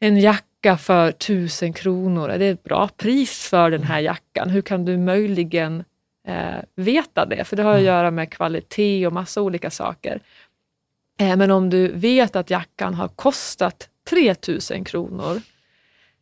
[0.00, 4.50] en jacka för tusen kronor, är det ett bra pris för den här jackan?
[4.50, 5.84] Hur kan du möjligen
[6.28, 7.44] eh, veta det?
[7.44, 10.20] För det har att göra med kvalitet och massa olika saker.
[11.20, 15.40] Eh, men om du vet att jackan har kostat 3000 kronor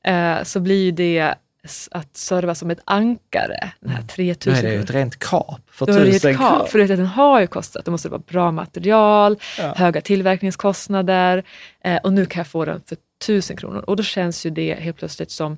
[0.09, 4.63] eh, så blir det s- att serva som ett ankare, den här Då 3000 är
[4.63, 4.85] det ju kronor.
[4.85, 6.59] ett rent kap för Då är det tusen ett kronor.
[6.59, 7.85] kap, för att den har ju kostat.
[7.85, 9.75] Då måste det vara bra material, Ja.
[9.77, 11.43] höga tillverkningskostnader
[11.85, 13.85] eh, och nu kan jag få den för tusen kronor.
[13.87, 15.57] Och då känns ju det helt plötsligt som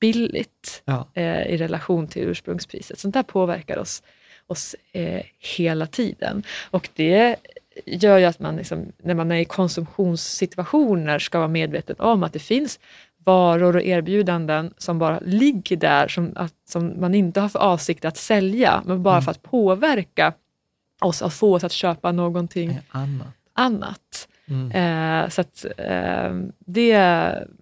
[0.00, 1.08] billigt Ja.
[1.14, 2.98] eh, i relation till ursprungspriset.
[2.98, 4.02] Sånt där påverkar oss,
[4.46, 5.22] oss eh,
[5.56, 6.42] hela tiden.
[6.70, 7.36] Och det
[7.86, 12.32] gör ju att man, liksom, när man är i konsumtionssituationer, ska vara medveten om att
[12.32, 12.78] det finns
[13.28, 18.04] varor och erbjudanden som bara ligger där, som, att, som man inte har för avsikt
[18.04, 20.32] att sälja, men bara för att påverka
[21.00, 23.26] oss att få oss att köpa någonting Annat.
[23.54, 24.28] annat.
[24.48, 24.70] Mm.
[24.72, 26.98] Eh, så att, eh, det,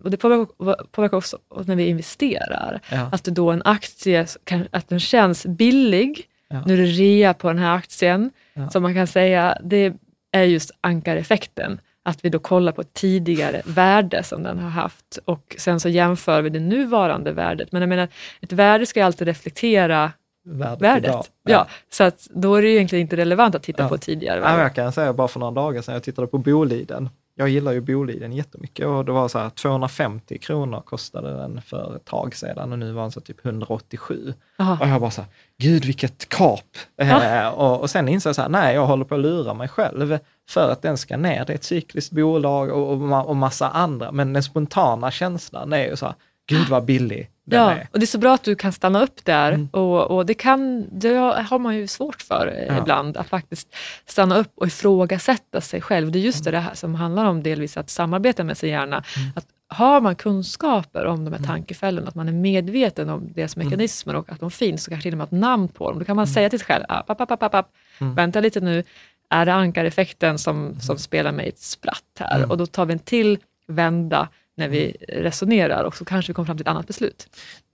[0.05, 2.81] och det påverkar, påverkar också oss när vi investerar.
[2.91, 3.09] Ja.
[3.13, 6.63] Att då en aktie, kan, att den känns billig, Ja.
[6.67, 8.71] nu är det rea på den här aktien, Ja.
[8.71, 9.95] som man kan säga, det
[10.33, 11.81] är just ankareffekten.
[12.09, 15.89] Att vi då kollar på ett tidigare värde som den har haft och sen så
[15.89, 17.73] jämför vi det nuvarande värdet.
[17.73, 18.09] Men jag menar,
[18.41, 20.13] ett värde ska ju alltid reflektera
[20.45, 21.05] Värdet, värdet.
[21.11, 21.25] idag.
[21.43, 21.67] Ja.
[21.91, 23.89] så att då är det ju egentligen inte relevant att titta Ja.
[23.89, 24.63] på tidigare Ja, värde.
[24.63, 27.09] jag kan säga bara för några dagar sedan, jag tittade på Boliden.
[27.39, 31.97] Jag gillar ju Boliden jättemycket och det var så här 250 kronor kostade den för
[31.97, 34.35] ett tag sedan och nu var den så typ 187.
[34.57, 34.79] Jaha.
[34.81, 36.77] Och jag bara så här, gud vilket kap!
[36.97, 39.69] Eh, och, och sen insåg jag så här, nej jag håller på att lura mig
[39.69, 40.19] själv
[40.49, 41.45] för att den ska ner.
[41.45, 45.87] Det är ett cykliskt bolag och, och, och massa andra, men den spontana känslan är
[45.87, 46.15] ju så här,
[46.49, 47.89] gud vad billig Ja, är.
[47.93, 49.69] och det är så bra att du kan stanna upp där Mm.
[49.73, 51.15] och, och det, kan, det
[51.51, 52.79] har man ju svårt för eh, Ja.
[52.83, 53.75] ibland, att faktiskt
[54.07, 56.11] stanna upp och ifrågasätta sig själv.
[56.13, 56.53] Det är just Mm.
[56.53, 59.05] det här som handlar om delvis att samarbeta med sin hjärna.
[59.35, 61.49] Att har man kunskaper om de här Mm.
[61.51, 65.15] tankefällorna, att man är medveten om deras mekanismer och att de finns och kanske till
[65.15, 67.21] och med ett namn på dem, då kan man säga till sig själv, app, app,
[67.21, 67.69] app, app, app.
[68.01, 68.15] Mm.
[68.15, 68.85] vänta lite nu,
[69.31, 72.37] är det ankareffekten som, som spelar mig ett spratt här?
[72.37, 72.51] Mm.
[72.51, 76.47] Och då tar vi en till vända när vi resonerar och så kanske vi kommer
[76.47, 77.29] fram till ett annat beslut.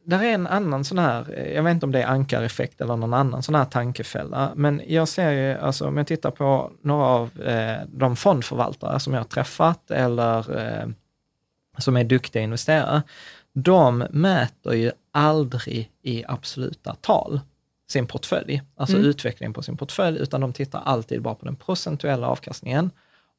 [0.05, 3.15] där är en annan sån här, jag vet inte om det är ankareffekt eller någon
[3.15, 7.41] annan sån här tankefälla, men jag ser ju, alltså om jag tittar på några av
[7.41, 10.87] eh, de fondförvaltare som jag har träffat eller eh,
[11.79, 13.03] som är duktiga investerare,
[13.55, 17.41] de mäter ju aldrig i absoluta tal
[17.91, 19.09] sin portfölj, alltså Mm.
[19.09, 22.91] utvecklingen på sin portfölj, utan de tittar alltid bara på den procentuella avkastningen.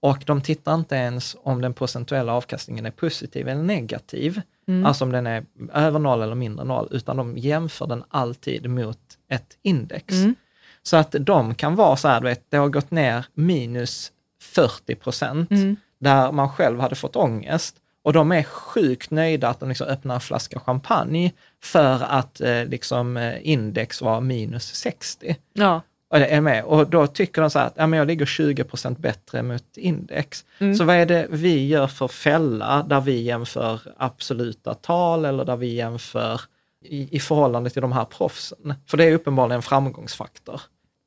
[0.04, 4.86] Och de tittar inte ens om den procentuella avkastningen är positiv eller negativ, Mm.
[4.86, 8.98] alltså om den är över noll eller mindre noll, utan de jämför den alltid mot
[9.30, 10.14] ett index.
[10.14, 10.36] Mm.
[10.84, 14.96] Så att de kan vara så här, du vet, det har gått ner minus 40
[14.96, 15.76] procent, Mm.
[16.00, 17.76] där man själv hade fått ångest.
[18.02, 21.32] Och de är sjukt nöjda att de liksom öppnar en flaska champagne
[21.64, 25.36] för att eh, liksom, eh, index var minus 60.
[25.54, 25.82] Ja.
[26.14, 26.64] Och, det är med.
[26.64, 29.78] och då tycker de så här att ja, men jag ligger 20 procent bättre mot
[29.78, 30.46] index.
[30.60, 30.76] Mm.
[30.76, 35.56] Så vad är det vi gör för fälla där vi jämför absoluta tal eller där
[35.56, 36.42] vi jämför
[36.82, 38.74] i, i förhållande till de här proffsen?
[38.88, 40.62] För det är uppenbarligen en framgångsfaktor.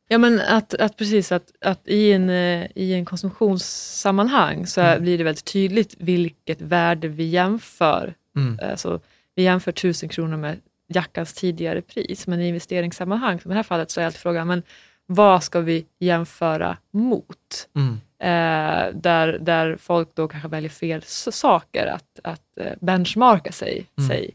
[0.08, 5.00] Ja men att, att precis att, att i en, eh, i en konsumtionssammanhang så är,
[5.00, 8.14] blir det väldigt tydligt vilket värde vi jämför.
[8.36, 8.58] Mm.
[8.70, 9.00] Alltså,
[9.34, 13.62] vi jämför 1000 kronor med jackans tidigare pris, men i investeringssammanhang, som i det här
[13.62, 14.62] fallet, så är alltid frågan, men
[15.06, 17.68] vad ska vi jämföra mot?
[17.74, 18.00] Mm.
[18.18, 21.02] Eh, där, där folk då kanske väljer fel
[21.32, 24.30] saker att, att eh, benchmarka sig, sig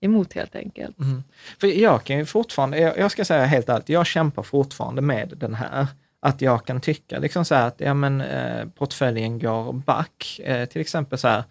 [0.00, 0.98] emot helt enkelt.
[0.98, 1.22] Mm.
[1.60, 5.32] För jag kan ju fortfarande, jag, jag ska säga helt ärligt, jag kämpar fortfarande med
[5.36, 5.86] den här.
[6.20, 10.40] Att jag kan tycka liksom så att ja, men, eh, portföljen går back.
[10.44, 11.44] Eh, till exempel så här,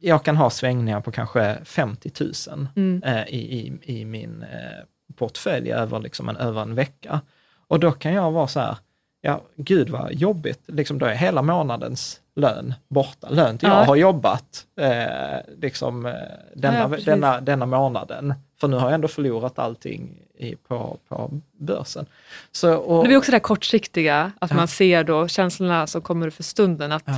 [0.00, 2.10] jag kan ha svängningar på kanske 50
[2.50, 3.02] 000 Mm.
[3.02, 4.84] eh, i, i, i min eh,
[5.16, 7.20] portfölj över, liksom en, över en vecka.
[7.68, 8.76] Och då kan jag vara så här,
[9.20, 13.28] ja gud vad jobbigt, liksom då är hela månadens lön borta.
[13.30, 13.78] Lön till Ja.
[13.78, 16.12] jag har jobbat eh, liksom, eh,
[16.54, 18.34] denna, Ja, denna, denna månaden.
[18.60, 22.06] För nu har jag ändå förlorat allting i, på, på börsen.
[22.52, 24.56] Så, och, Det blir också det här kortsiktiga, att Ja.
[24.56, 26.92] man ser då känslorna som kommer för stunden.
[26.92, 27.08] Att,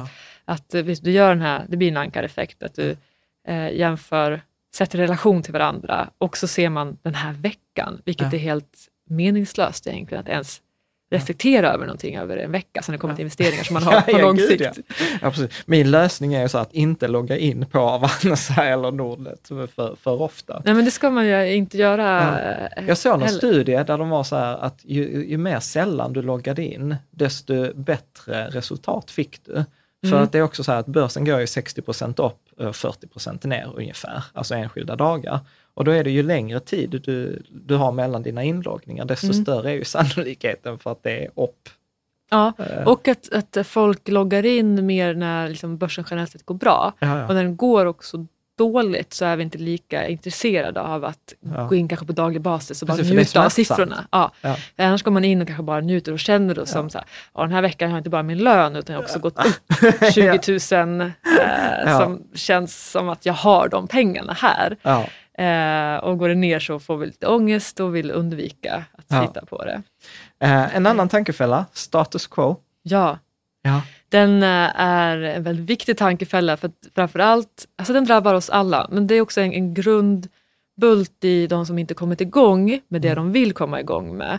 [0.44, 2.96] att eh, visst, du gör den här, det blir en ankareffekt, att du
[3.48, 4.40] eh, jämför,
[4.74, 8.78] sätter relation till varandra och så ser man den här veckan, vilket är helt
[9.10, 10.60] meningslöst egentligen, att ens
[11.12, 14.10] reflektera över någonting över en vecka sen det kommer till investeringar som man har på
[14.10, 14.62] Ja, lång sikt.
[14.62, 14.72] ja.
[15.22, 15.32] Ja.
[15.66, 20.22] Min lösning är ju så att inte logga in på Avanza eller Nordnet för, för
[20.22, 20.62] ofta.
[20.64, 22.38] Nej men det ska man ju inte göra.
[22.76, 23.38] eh, Jag såg någon heller.
[23.38, 27.74] studie där de var så här att ju, ju mer sällan du loggade in, desto
[27.74, 29.52] bättre resultat fick du.
[30.02, 30.22] För Mm.
[30.24, 33.72] att det är också så här att börsen går ju 60% upp och 40% ner
[33.76, 35.40] ungefär, alltså enskilda dagar.
[35.74, 39.42] Och då är det ju längre tid du, du har mellan dina inloggningar, desto Mm.
[39.44, 41.68] större är ju sannolikheten för att det är upp.
[42.30, 46.54] Ja, Eh, och att, att folk loggar in mer när liksom börsen generellt sett går
[46.54, 46.92] bra.
[46.98, 47.26] ja, ja.
[47.28, 48.26] Och när den går också
[48.58, 51.66] dåligt så är vi inte lika intresserade av att Ja.
[51.66, 54.04] gå in kanske på daglig basis och bara Precis, njuta av siffrorna.
[54.12, 54.32] Ja.
[54.40, 54.56] Ja.
[54.76, 57.42] Annars går man in och kanske bara njuter och känner då som så här, ja,
[57.42, 60.12] den här veckan har jag inte bara min lön utan jag har också gått upp
[60.14, 60.40] 20
[60.84, 61.10] 000 eh,
[61.86, 61.98] Ja.
[62.00, 64.76] som känns som att jag har de pengarna här.
[65.38, 69.26] Eh, och går det ner så får vi lite ångest och vill undvika att Ja.
[69.26, 69.82] titta på det.
[70.40, 72.56] Eh, en annan tankefälla, status quo.
[72.82, 73.18] Ja,
[73.62, 73.82] Ja.
[74.08, 78.88] Den eh, är en väldigt viktig tankefälla för att framförallt, alltså den drabbar oss alla,
[78.90, 83.14] men det är också en, en grundbult i de som inte kommit igång med det
[83.14, 84.32] de vill komma igång med.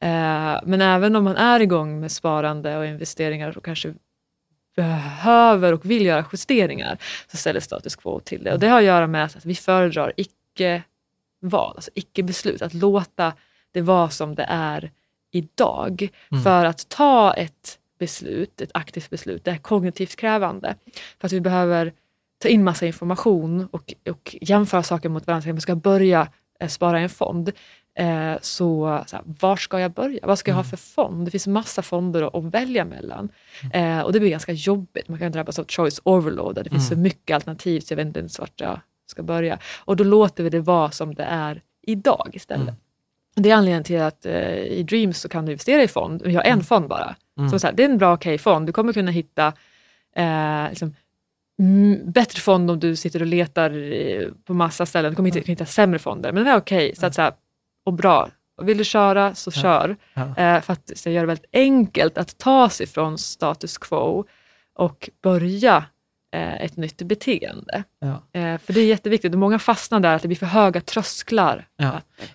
[0.00, 3.94] Eh, men även om man är igång med sparande och investeringar och kanske
[4.76, 8.52] behöver och vill göra justeringar så ställer status quo till det.
[8.52, 13.32] Och det har att göra med att vi föredrar icke-val, alltså icke-beslut, att låta
[13.72, 14.90] det vara som det är
[15.32, 16.08] idag.
[16.44, 20.74] För att ta ett beslut, ett aktivt beslut, det är kognitivt krävande.
[21.20, 21.92] För att vi behöver
[22.38, 25.52] ta in massa information och, och jämföra saker mot varandra.
[25.52, 26.28] Vi ska börja
[26.60, 27.52] eh, spara i en fond,
[27.96, 30.20] eh, så, så här, var ska jag börja?
[30.22, 31.24] Vad ska jag ha för fond?
[31.24, 33.28] Det finns massa fonder att, att välja mellan.
[33.72, 35.08] Eh, och det blir ganska jobbigt.
[35.08, 38.06] Man kan drabbas av choice overload, där det finns så mycket alternativ så jag vet
[38.06, 39.58] inte ens vart jag ska börja.
[39.78, 42.74] Och då låter vi det vara som det är idag istället.
[43.34, 46.32] Det är anledningen till att eh, i Dreams så kan du investera i fond, jag
[46.32, 47.16] har en fond bara.
[47.50, 48.66] Så, så här, det är en bra okej fond.
[48.66, 49.52] Du kommer kunna hitta
[50.16, 50.94] eh, liksom,
[51.58, 55.12] mm, bättre fond om du sitter och letar eh, på massa ställen.
[55.12, 56.96] Du kommer inte kunna hitta sämre fonder, men den är okej.
[56.96, 57.32] Så att, så här,
[57.86, 58.28] och bra.
[58.62, 59.96] Vill du köra så kör.
[60.14, 60.36] Ja.
[60.36, 64.24] Eh, för att så göra det väldigt enkelt att ta sig från status quo
[64.74, 65.84] och börja
[66.34, 67.84] eh, ett nytt beteende.
[67.98, 68.40] Ja.
[68.40, 69.34] Eh, för det är jätteviktigt.
[69.34, 71.68] Många fastnar där, att det blir för höga trösklar.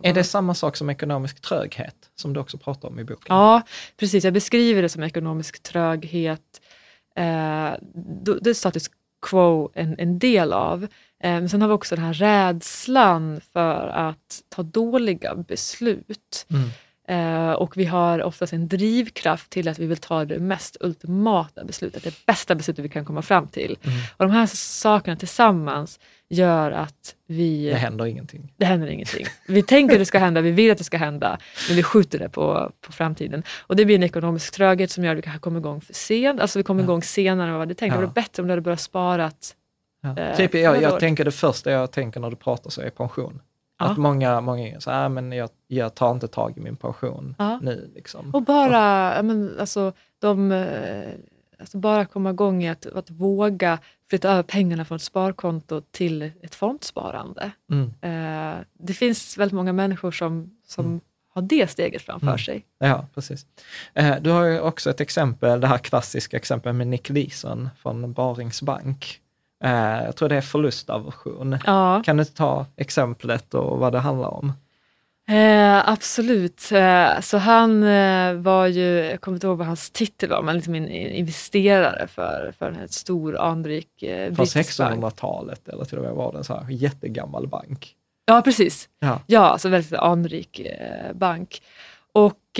[0.04, 3.36] Är det samma sak som ekonomisk tröghet, som du också pratar om i boken?
[3.36, 3.62] Ja,
[3.98, 4.24] precis.
[4.24, 6.62] Jag beskriver det som ekonomisk tröghet.
[7.16, 7.72] Eh,
[8.42, 8.90] det är status
[9.30, 10.88] quo en, en del av.
[11.24, 16.46] Men sen har vi också den här rädslan för att ta dåliga beslut.
[16.50, 16.70] Mm.
[17.08, 21.64] Eh, och vi har oftast en drivkraft till att vi vill ta det mest ultimata
[21.64, 23.78] beslutet, det bästa beslutet vi kan komma fram till.
[23.84, 23.98] Mm.
[24.18, 26.00] Och de här sakerna tillsammans
[26.30, 27.70] gör att vi...
[27.70, 28.54] Det händer ingenting.
[28.58, 29.26] Det händer ingenting.
[29.48, 32.20] Vi tänker att det ska hända, vi vill att det ska hända, men vi skjuter
[32.20, 33.44] det på, på framtiden.
[33.60, 36.42] Och det blir en ekonomisk tröghet som gör att vi kanske kommer igång för sent.
[36.42, 37.94] Alltså vi kommer igång senare än vad vi hade tänkt.
[37.94, 38.00] Ja.
[38.00, 39.32] Det vore bättre om du hade börjat spara.
[40.02, 40.18] Ja.
[40.18, 43.42] Eh, typ, jag, jag tänker det första jag tänker när du pratar så är pension.
[43.80, 43.86] Ja.
[43.86, 47.60] Att många, många säger, ah, men jag, jag tar inte tag i min pension Ja.
[47.62, 47.92] nu.
[47.96, 48.30] Liksom.
[48.34, 51.10] Och bara, ja, men, alltså, de, eh,
[51.60, 53.80] alltså bara komma igång i att, att våga
[54.10, 57.52] flytta över pengarna från ett sparkonto till ett fondsparande.
[57.72, 57.94] Mm.
[58.02, 61.02] Eh, det finns väldigt många människor som, som
[61.34, 62.38] har det steget framför Mm.
[62.40, 62.66] sig.
[62.80, 63.46] Ja, precis.
[63.94, 68.14] Eh, Du har ju också ett exempel, det här klassiska exemplet med Nick Leeson från
[68.14, 69.18] Barings Bank.
[69.64, 71.58] Eh, Jag tror det är förlustaversion.
[71.66, 74.54] Ja, Kan du ta exemplet och vad det handlar om?
[75.30, 76.72] eh, absolut.
[76.72, 80.56] Eh, så han eh, var ju, jag kommer inte ihåg vad hans titel var, men
[80.56, 85.04] liksom en investerare för, för en stor anrik eh, Från brittisk bank.
[85.04, 87.96] 1600-talet eller till och med var det en så här jättegammal bank.
[88.26, 88.90] Ja, precis.
[89.00, 89.20] Ja.
[89.28, 90.62] Ja, alltså väldigt anrik
[91.14, 91.62] bank.
[92.14, 92.60] Och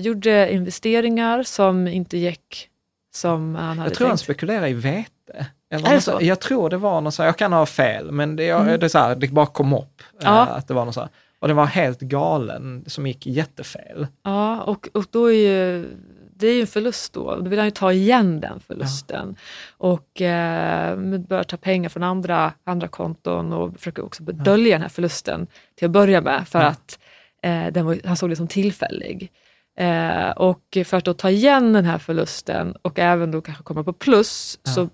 [0.00, 2.68] gjorde investeringar som inte gick
[3.14, 4.24] som han hade Jag tror han tänkt.
[4.24, 5.46] spekulerar i vete.
[5.72, 6.18] Eller Är det något så?
[6.20, 8.80] Jag tror det var något så här, jag kan ha fel, men det, Mm.
[8.80, 10.00] det, är så här, det bara kom upp.
[10.00, 10.40] eh, Ja.
[10.46, 11.08] Att det var något så här.
[11.38, 14.06] Och det var helt galen, som gick jättefel.
[14.24, 15.88] Ja, och, och då är ju,
[16.36, 17.36] det är ju en förlust då.
[17.36, 19.36] Då vill han ju ta igen den förlusten.
[19.78, 24.88] Och eh, börja ta pengar från andra, andra konton och försöka också dölja den här
[24.88, 26.48] förlusten till att börja med.
[26.48, 26.66] För Ja.
[26.66, 26.98] att
[27.42, 29.30] eh, den var, han såg det som tillfällig.
[29.78, 33.84] Eh, och för att då ta igen den här förlusten och även då kanske komma
[33.84, 34.72] på plus Ja.
[34.72, 34.88] så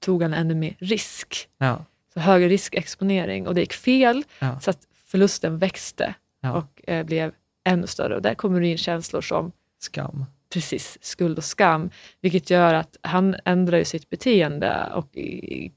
[0.00, 1.48] tog han ännu mer risk.
[1.58, 1.84] Ja.
[2.14, 4.60] Så högre riskexponering och det gick fel Ja.
[4.60, 6.52] så att förlusten växte Ja.
[6.52, 7.32] och eh, blev
[7.64, 8.14] ännu större.
[8.16, 10.24] Och där kommer det in känslor som Skam.
[10.52, 11.90] precis skuld och skam,
[12.20, 15.08] vilket gör att han ändrar ju sitt beteende och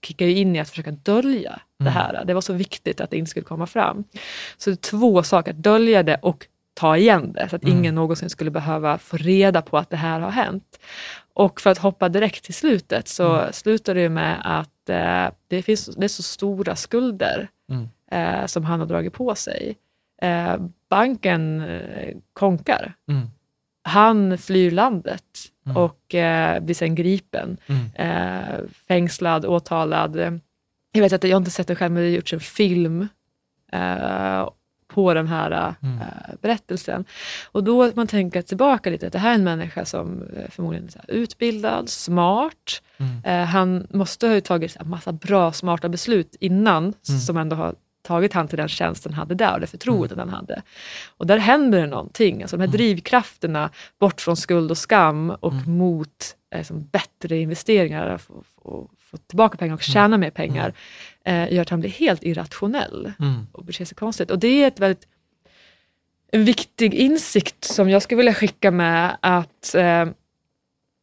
[0.01, 1.93] kickar in i att försöka dölja det Mm.
[1.93, 2.25] här.
[2.25, 4.03] Det var så viktigt att det inte skulle komma fram.
[4.57, 7.77] Så det är två saker, att dölja det och ta igen det, så att Mm.
[7.77, 10.79] ingen någonsin skulle behöva få reda på att det här har hänt.
[11.33, 13.53] Och för att hoppa direkt till slutet så Mm.
[13.53, 17.87] slutar det med att eh, det, finns, det är så stora skulder Mm.
[18.11, 19.77] eh, som han har dragit på sig.
[20.21, 20.57] Eh,
[20.89, 22.93] banken eh, konkar.
[23.09, 23.27] Mm.
[23.83, 25.23] Han flyr landet
[25.65, 25.77] Mm.
[25.77, 27.85] och eh, blir sen gripen, Mm.
[27.95, 30.39] eh, fängslad, åtalad.
[30.91, 33.07] Jag vet att jag har inte sett det själv, men det har gjorts en film
[34.93, 35.97] på den här Mm.
[36.01, 36.05] eh,
[36.41, 37.05] berättelsen.
[37.51, 40.49] Och då att man tänker tillbaka lite, att det här är en människa som eh,
[40.49, 42.81] förmodligen är utbildad, smart.
[42.97, 43.21] Mm.
[43.41, 47.19] Eh, han måste ha tagit en massa bra, smarta beslut innan, Mm.
[47.19, 50.29] som ändå har tagit han till den tjänsten han hade där och det förtroendet han
[50.29, 50.61] hade.
[51.17, 52.77] Och där händer det någonting, alltså de här Mm.
[52.77, 53.69] drivkrafterna
[53.99, 55.77] bort från skuld och skam och Mm.
[55.77, 59.75] mot eh, som bättre investeringar, få, få, tillbaka pengar Mm.
[59.75, 60.73] och tjäna mer pengar,
[61.23, 63.47] eh, gör att han blir helt irrationell Mm.
[63.51, 64.31] och beter sig konstigt.
[64.31, 65.07] Och det är ett väldigt,
[66.31, 70.01] en viktig insikt som jag skulle vilja skicka med att, eh,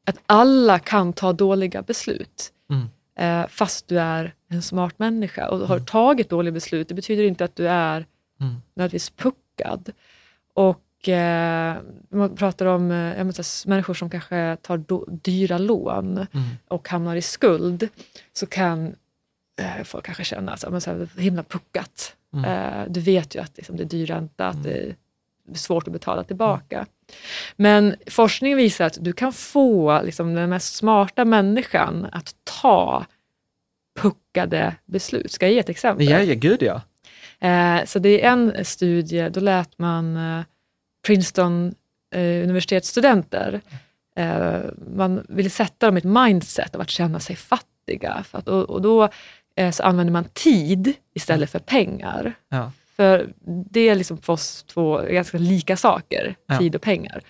[0.06, 2.52] att alla kan ta dåliga beslut.
[2.70, 2.86] Mm.
[3.18, 5.86] Eh, fast du är en smart människa och har Mm.
[5.86, 6.88] tagit dåliga beslut.
[6.88, 8.06] Det betyder inte att du är
[8.40, 8.54] Mm.
[8.74, 9.92] nödvändigtvis puckad.
[10.54, 11.76] Och eh,
[12.08, 13.26] man pratar om eh,
[13.66, 16.44] människor som kanske tar do, dyra lån Mm.
[16.68, 17.88] och hamnar i skuld,
[18.32, 18.94] så kan
[19.60, 22.16] eh, folk kanske känna att så här, himla puckat.
[22.34, 22.44] Mm.
[22.44, 24.94] Eh, du vet ju att liksom, det är dyr ränta, att det är
[25.54, 26.86] svårt att betala tillbaka.
[27.56, 33.06] Men forskning visar att du kan få liksom, den mest smarta människan att ta
[34.00, 35.32] puckade beslut.
[35.32, 36.08] Ska jag ge ett exempel?
[36.08, 36.80] Ja, ja, gud ja.
[37.48, 40.44] Eh, så det är en studie, då lät man eh,
[41.06, 41.74] Princeton
[42.14, 43.60] eh, universitetsstudenter,
[44.16, 44.58] eh,
[44.96, 48.24] man ville sätta dem i ett mindset av att känna sig fattiga.
[48.28, 49.08] För att, och, och då
[49.56, 52.34] eh, så använder man tid istället för pengar.
[52.48, 52.72] ja.
[52.96, 53.32] För
[53.70, 56.58] det är liksom för oss två ganska lika saker, Ja.
[56.58, 57.20] tid och pengar.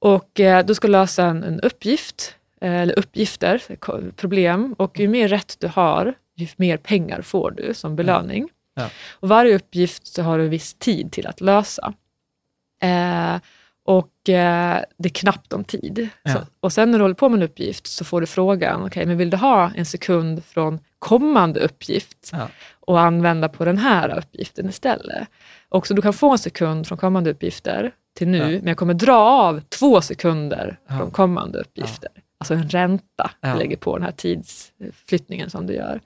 [0.00, 3.62] Och eh, du ska lösa en, en uppgift, eh, eller uppgifter,
[4.16, 4.74] problem.
[4.78, 8.48] Och ju mer rätt du har, ju mer pengar får du som belöning.
[8.74, 8.88] Ja.
[9.12, 11.94] Och varje uppgift så har du en viss tid till att lösa.
[12.80, 13.36] Eh,
[13.84, 16.08] och eh, det är knappt om tid.
[16.22, 16.32] Ja.
[16.32, 19.06] Så, och sen när du håller på med en uppgift så får du frågan, okej,
[19.06, 22.48] men vill du ha en sekund från kommande uppgift Ja.
[22.80, 25.28] och använda på den här uppgiften istället?
[25.68, 28.46] Och så du kan få en sekund från kommande uppgifter till nu, Ja.
[28.46, 32.10] men jag kommer dra av två sekunder från kommande uppgifter.
[32.40, 33.52] Alltså en ränta Ja.
[33.52, 36.00] du lägger på den här tidsflyttningen som du gör.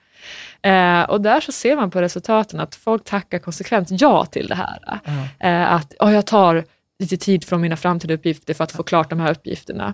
[0.61, 4.55] Eh, och där så ser man på resultaten att folk tackar konsekvent ja till det
[4.55, 4.99] här.
[5.39, 6.63] Eh, att "Ja, jag tar
[6.99, 9.93] lite tid från mina framtida uppgifter för att få klart de här uppgifterna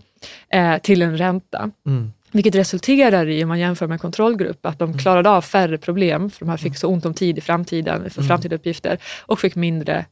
[0.49, 1.71] eh, till en ränta.
[1.85, 2.11] Mm.
[2.31, 6.39] Vilket resulterar i, om man jämför med kontrollgrupp, att de klarade av färre problem, för
[6.39, 10.05] de här fick så ont om tid i framtiden för framtida uppgifter, och fick mindre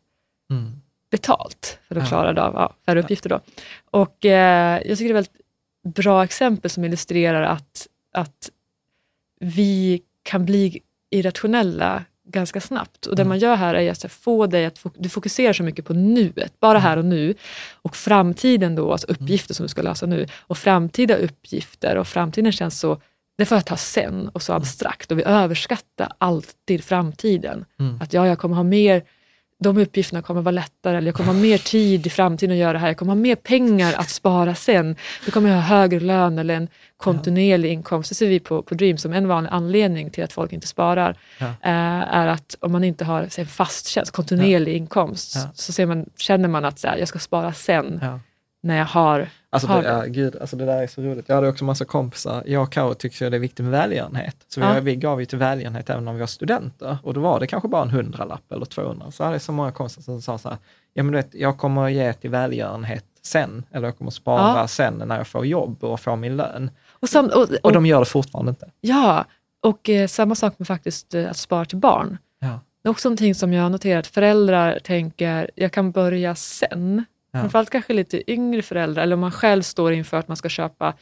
[0.52, 0.82] Mm.
[1.12, 2.08] betalt för att Ja.
[2.08, 3.30] klara av ja, färre uppgifter.
[3.30, 3.40] Då.
[3.92, 5.39] Och eh, jag tycker det är väldigt
[5.90, 8.50] bra exempel som illustrerar att, att
[9.40, 10.80] vi kan bli
[11.10, 13.06] irrationella ganska snabbt.
[13.06, 15.94] Och det man gör här är att få dig att du fokuserar så mycket på
[15.94, 17.34] nuet, bara här och nu.
[17.82, 20.26] Och framtiden då, alltså uppgifter som du ska lösa nu.
[20.40, 23.02] Och framtida uppgifter och framtiden känns så,
[23.38, 25.12] det får jag ta sen och så abstrakt.
[25.12, 27.66] Och vi överskattar alltid framtiden.
[28.02, 29.04] Att ja, jag kommer ha mer
[29.64, 32.74] de uppgifterna kommer vara lättare, eller jag kommer ha mer tid i framtiden att göra
[32.74, 34.96] det här, jag kommer ha mer pengar att spara sen,
[35.26, 38.10] då kommer jag ha högre lön eller en kontinuerlig inkomst.
[38.10, 41.16] Det ser vi på, på Dream som en vanlig anledning till att folk inte sparar,
[41.40, 41.46] Ja.
[41.46, 45.50] eh, är att om man inte har en fast tjänst, kontinuerlig inkomst, Ja.
[45.54, 48.20] så ser man, känner man att så här, jag ska spara sen, Ja.
[48.62, 51.30] När jag har, Alltså har det, ja, gud, alltså det där är så roligt.
[51.30, 52.44] Jag hade också massa kompisar.
[52.46, 54.36] Jag och Karo tyckte ju det är viktigt med välgörenhet.
[54.48, 54.80] Så vi, Ja.
[54.80, 56.98] vi gav ju till välgörenhet även om vi var studenter.
[57.04, 59.12] Och då var det kanske bara en hundralapp eller 200.
[59.12, 60.58] Så hade jag så många kompisar som sa så här,
[60.94, 63.66] ja men du vet, jag kommer att ge till välgörenhet sen.
[63.72, 64.68] Eller jag kommer att spara Ja.
[64.68, 66.72] sen när jag får jobb och får min lön.
[66.92, 68.70] och, sam, och, och, Och de gör det fortfarande inte.
[68.82, 69.26] Ja,
[69.66, 72.18] och eh, samma sak med faktiskt eh, att spara till barn.
[72.40, 72.60] Ja.
[72.84, 74.08] Det är också någonting som jag har noterat.
[74.08, 77.06] Föräldrar tänker, jag kan börja sen.
[77.32, 77.40] Ja.
[77.40, 80.94] Framförallt kanske lite yngre föräldrar, eller om man själv står inför att man ska köpa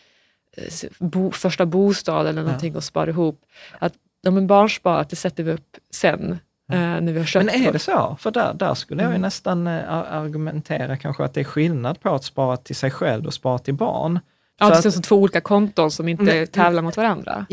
[0.58, 3.42] eh, bo, första bostad eller någonting och spara ihop.
[3.80, 6.32] Att de är barnsparat, det sätter vi upp sen,
[6.72, 7.46] eh, när vi har köpt.
[7.46, 8.18] Men är det så?
[8.20, 9.22] För där, där skulle jag ju Mm.
[9.22, 13.26] nästan eh, ar- argumentera kanske att det är skillnad på att spara till sig själv
[13.26, 14.20] och spara till barn.
[14.60, 17.46] Ja, det som två olika konton som inte Nej, tävlar mot varandra.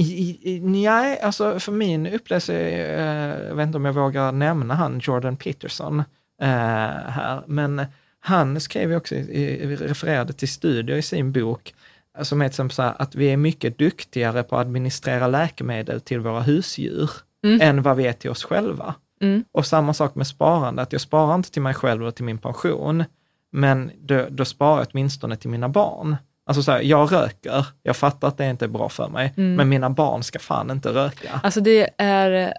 [0.63, 2.71] Nej, alltså för min upplevelse,
[3.49, 6.03] jag vet inte om jag vågar nämna han Jordan Peterson
[6.41, 7.87] här, men
[8.27, 11.75] han skrev ju också, refererade till studier i sin bok,
[12.23, 16.21] som är exempel så här, att vi är mycket duktigare på att administrera läkemedel till
[16.21, 17.11] våra husdjur
[17.45, 17.61] Mm.
[17.61, 18.95] än vad vi är till oss själva.
[19.23, 19.45] Mm.
[19.53, 22.39] Och samma sak med sparande, att jag sparar inte till mig själv eller till min
[22.39, 23.05] pension,
[23.53, 26.17] men då, då sparar jag åtminstone till mina barn.
[26.47, 29.55] Alltså så här, jag röker, jag fattar att det inte är bra för mig, Mm.
[29.55, 31.41] men mina barn ska fan inte röka.
[31.43, 32.55] Alltså det är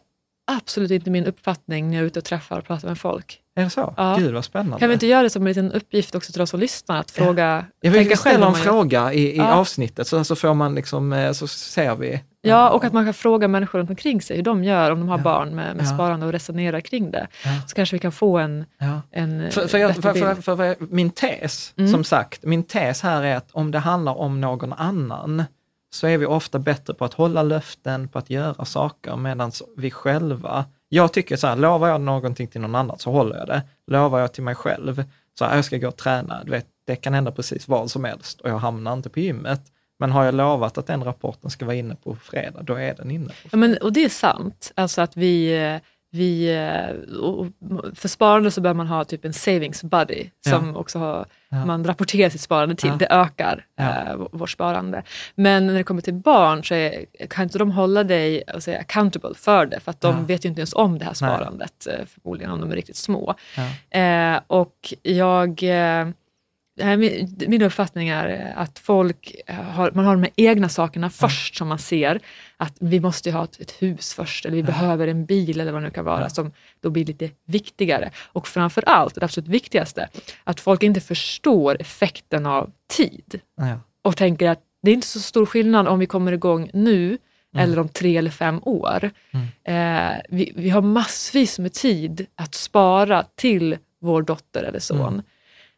[0.48, 3.42] absolut inte min uppfattning när jag är ute och träffar och pratar med folk.
[3.58, 3.94] Är det så?
[3.98, 4.16] Ja.
[4.20, 4.80] Gud vad spännande.
[4.80, 7.12] Kan vi inte göra det som en liten uppgift också till de som lyssnar, att
[7.12, 9.54] fråga, jag vill ställa en fråga i, i Ja.
[9.54, 12.24] avsnittet, så, så får man liksom, eh, så ser vi.
[12.42, 15.10] Ja, och att man kan fråga människor runt omkring sig hur de gör om de
[15.10, 15.24] har Ja.
[15.24, 15.90] barn med, med Ja.
[15.94, 17.28] sparande och resonera kring det.
[17.44, 17.50] Ja.
[17.68, 19.02] Så kanske vi kan få en, Ja.
[19.12, 21.92] en För, för, jag, för, för, för min tes, Mm.
[21.92, 25.44] som sagt, min tes här är att om det handlar om någon annan,
[25.96, 29.92] så är vi ofta bättre på att hålla löften, på att göra saker, medan vi
[29.92, 33.62] själva, jag tycker så här, lovar jag någonting till någon annan så håller jag det.
[33.88, 35.04] Lovar jag till mig själv,
[35.40, 38.04] så här, jag ska gå och träna, du vet, det kan hända precis vad som
[38.04, 39.62] helst och jag hamnar inte på gymmet.
[40.00, 43.12] Men har jag lovat att den rapporten ska vara inne på fredag, då är den
[43.12, 43.34] inne.
[43.52, 45.80] Ja, men, och det är sant, alltså att vi,
[46.12, 46.48] vi
[47.96, 51.26] för sparande så bör man ha typ en savings buddy som också har,
[51.56, 51.66] Ja.
[51.66, 52.90] man rapporterar sitt sparande till.
[52.90, 52.96] Ja.
[52.96, 54.16] Det ökar Ja.
[54.18, 55.04] v- vårt sparande.
[55.36, 58.80] Men när det kommer till barn så är, kan inte de hålla dig och säga,
[58.80, 61.38] accountable för det, för att de vet ju inte ens om det här Nej.
[61.38, 63.36] sparandet, eh, förmodligen om de är riktigt små.
[63.90, 65.64] Eh, och jag...
[67.48, 71.68] min, uppfattning är att folk eh, har, man har de här egna sakerna först som
[71.68, 72.20] man ser.
[72.58, 75.82] Att vi måste ha ett, ett hus först, eller vi behöver en bil eller vad
[75.82, 76.52] det nu kan vara, som
[76.82, 78.12] då blir lite viktigare.
[78.26, 80.10] Och framför allt, det absolut viktigaste,
[80.44, 83.40] att folk inte förstår effekten av tid
[84.02, 87.18] och tänker att det är inte så stor skillnad om vi kommer igång nu
[87.56, 87.64] Mm.
[87.64, 89.12] eller om tre eller fem år.
[89.64, 95.22] Eh, vi, vi har massvis med tid att spara till vår dotter eller son.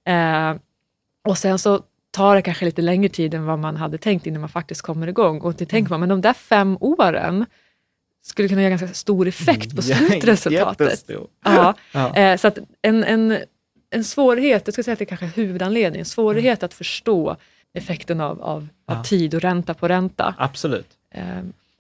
[0.05, 0.51] Mm.
[0.53, 0.59] Eh,
[1.27, 4.41] och sen så tar det kanske lite längre tid än vad man hade tänkt innan
[4.41, 5.41] man faktiskt kommer igång.
[5.41, 5.69] Och det Mm.
[5.69, 7.45] tänker man, men de där fem åren
[8.25, 10.79] skulle kunna göra ganska stor effekt på slutresultatet.
[10.87, 11.27] Jättestor.
[11.45, 11.73] Ja.
[11.91, 12.15] Ja.
[12.15, 13.37] Eh, så att en, en,
[13.89, 17.35] en svårighet, jag skulle säga att det kanske är huvudanledningen, svårighet att förstå
[17.73, 18.99] effekten av, av, Ja.
[18.99, 20.35] av tid och ränta på ränta.
[20.37, 20.87] Absolut.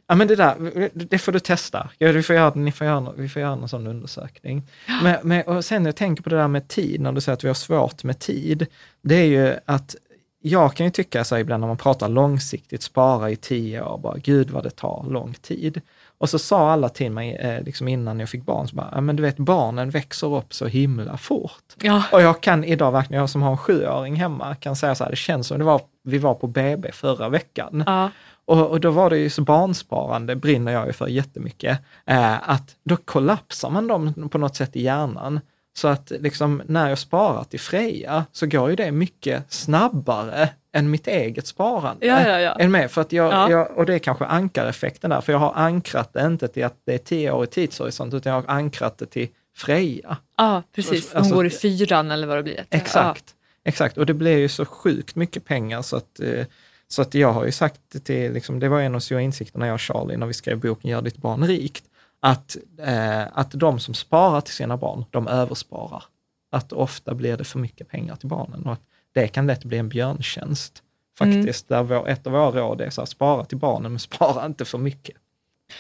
[0.07, 1.89] Ja, men det där, det får du testa.
[1.97, 4.63] Ja, vi, får göra, ni får göra, vi får göra en sån undersökning.
[5.03, 7.43] Men, men, och sen jag tänker på det där med tid, när du säger att
[7.43, 8.65] vi har svårt med tid,
[9.01, 9.95] det är ju att
[10.41, 14.17] jag kan ju tycka så ibland när man pratar långsiktigt, spara i tio år, bara
[14.17, 15.81] gud vad det tar lång tid.
[16.19, 19.01] Och så sa alla till mig eh, liksom innan jag fick barn, så bara, "Ja,
[19.01, 21.63] men du vet barnen växer upp så himla fort.
[21.81, 22.03] Ja.
[22.11, 25.11] Och jag kan idag verkligen, jag som har en sjuåring hemma, kan säga så här,
[25.11, 27.83] det känns som det var, vi var på BB förra veckan.
[27.85, 28.11] Ja.
[28.47, 32.75] Och, och då var det ju så barnsparande, brinner jag ju för jättemycket, eh, att
[32.83, 35.39] då kollapsar man dem på något sätt i hjärnan.
[35.77, 40.91] Så att liksom när jag sparar till Freja så går ju det mycket snabbare än
[40.91, 42.05] mitt eget sparande.
[42.05, 42.55] Ja, ja, ja.
[42.59, 42.91] Du med?
[42.91, 43.51] För att jag, Ja.
[43.51, 46.75] jag, och det är kanske ankareffekten där, för jag har ankrat det inte till att
[46.85, 49.27] det är tio år i tidshorisont, utan jag har ankrat det till
[49.57, 50.17] Freja.
[50.37, 51.11] ja, precis.
[51.13, 52.65] Hon Alltså- går i fyran eller vad det blir.
[52.69, 53.23] Exakt,
[53.63, 53.97] exakt.
[53.97, 56.45] Och det blir ju så sjukt mycket pengar så att, eh,
[56.87, 59.73] så att jag har ju sagt till, liksom, det var en av stora insikterna jag
[59.73, 61.83] och Charlie när vi skrev boken Gör ditt barn rikt,
[62.19, 66.03] att, eh, att de som sparar till sina barn, de översparar.
[66.51, 68.81] Att ofta blir det för mycket pengar till barnen och att
[69.13, 70.83] det kan lätt bli en björntjänst
[71.17, 71.67] faktiskt.
[71.67, 74.65] Där vår, ett av våra råd är så här, spara till barnen men spara inte
[74.65, 75.15] för mycket.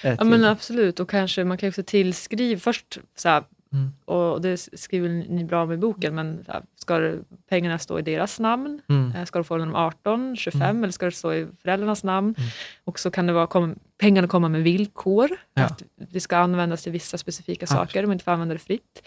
[0.03, 3.43] Eh, Ja men absolut och kanske man kan också tillskriva först så här,
[3.73, 3.93] Mm.
[4.05, 6.45] och det skriver ni bra om i boken, men
[6.75, 7.13] ska
[7.49, 8.81] pengarna stå i deras namn?
[8.89, 9.13] Mm.
[9.15, 12.35] Eh, Ska de få dem 18, 25 eller ska det stå i föräldrarnas namn?
[12.83, 15.63] Och så kan det vara, kom, pengarna komma med villkor, Ja.
[15.63, 19.01] att det ska användas till vissa specifika saker, de inte får använda det fritt.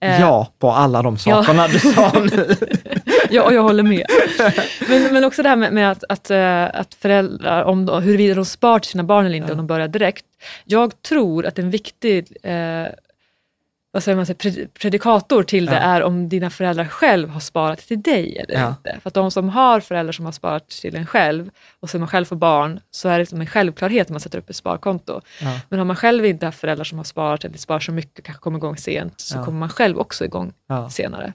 [0.00, 2.56] Eh, Ja, på alla de sakerna du sa nu.
[3.30, 4.06] Ja, och jag håller med.
[4.88, 8.44] Men, men också det här med, med att, att, eh, att föräldrar, om huruvida de
[8.44, 10.24] spar till sina barn eller inte, om de börjar direkt.
[10.64, 12.86] Jag tror att en viktig eh,
[13.94, 14.26] vad säger man,
[14.80, 15.78] predikator till det Ja.
[15.78, 18.68] är om dina föräldrar själv har sparat till dig eller Ja.
[18.68, 18.98] inte.
[19.02, 22.08] För att de som har föräldrar som har sparat till en själv och som man
[22.08, 25.20] själv får barn så är det som en självklarhet om man sätter upp ett sparkonto.
[25.40, 25.60] Ja.
[25.68, 28.40] Men har man själv inte haft föräldrar som har sparat eller sparar så mycket, kanske
[28.42, 30.52] kommer igång sent, så kommer man själv också igång
[30.90, 31.32] senare.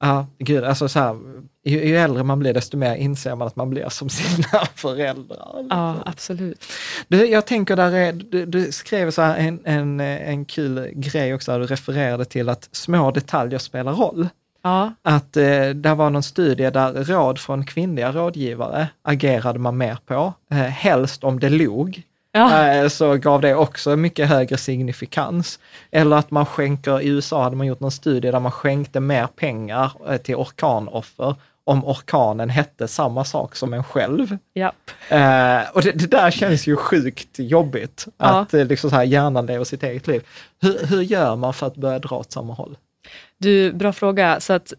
[0.00, 1.16] Ja, gud, alltså så här,
[1.64, 5.66] ju, ju äldre man blir desto mer inser man att man blir som sina föräldrar.
[5.70, 6.64] Ja, absolut.
[7.08, 11.34] Du, jag tänker där är, du, du skrev så här en, en, en kul grej
[11.34, 14.28] också, där du refererade till att små detaljer spelar roll.
[14.62, 19.98] Ja, Att eh, det var någon studie där råd från kvinnliga rådgivare agerade man mer
[20.06, 22.02] på, eh, helst om det log.
[22.34, 22.68] Ja.
[22.68, 25.58] Eh, så gav det också mycket högre signifikans.
[25.90, 29.26] Eller att man skänker, i USA hade man gjort någon studie där man skänkte mer
[29.26, 31.34] pengar eh, till orkanoffer
[31.66, 34.38] om orkanen hette samma sak som en själv.
[34.54, 34.90] Japp.
[35.08, 38.26] Eh, och det, det där känns ju sjukt jobbigt, Ja.
[38.26, 40.22] att eh, liksom så här, hjärnan lever sitt eget liv.
[40.62, 42.76] Hur, hur gör man för att börja dra åt samma håll?
[43.38, 44.40] Du, bra fråga.
[44.40, 44.72] Så att,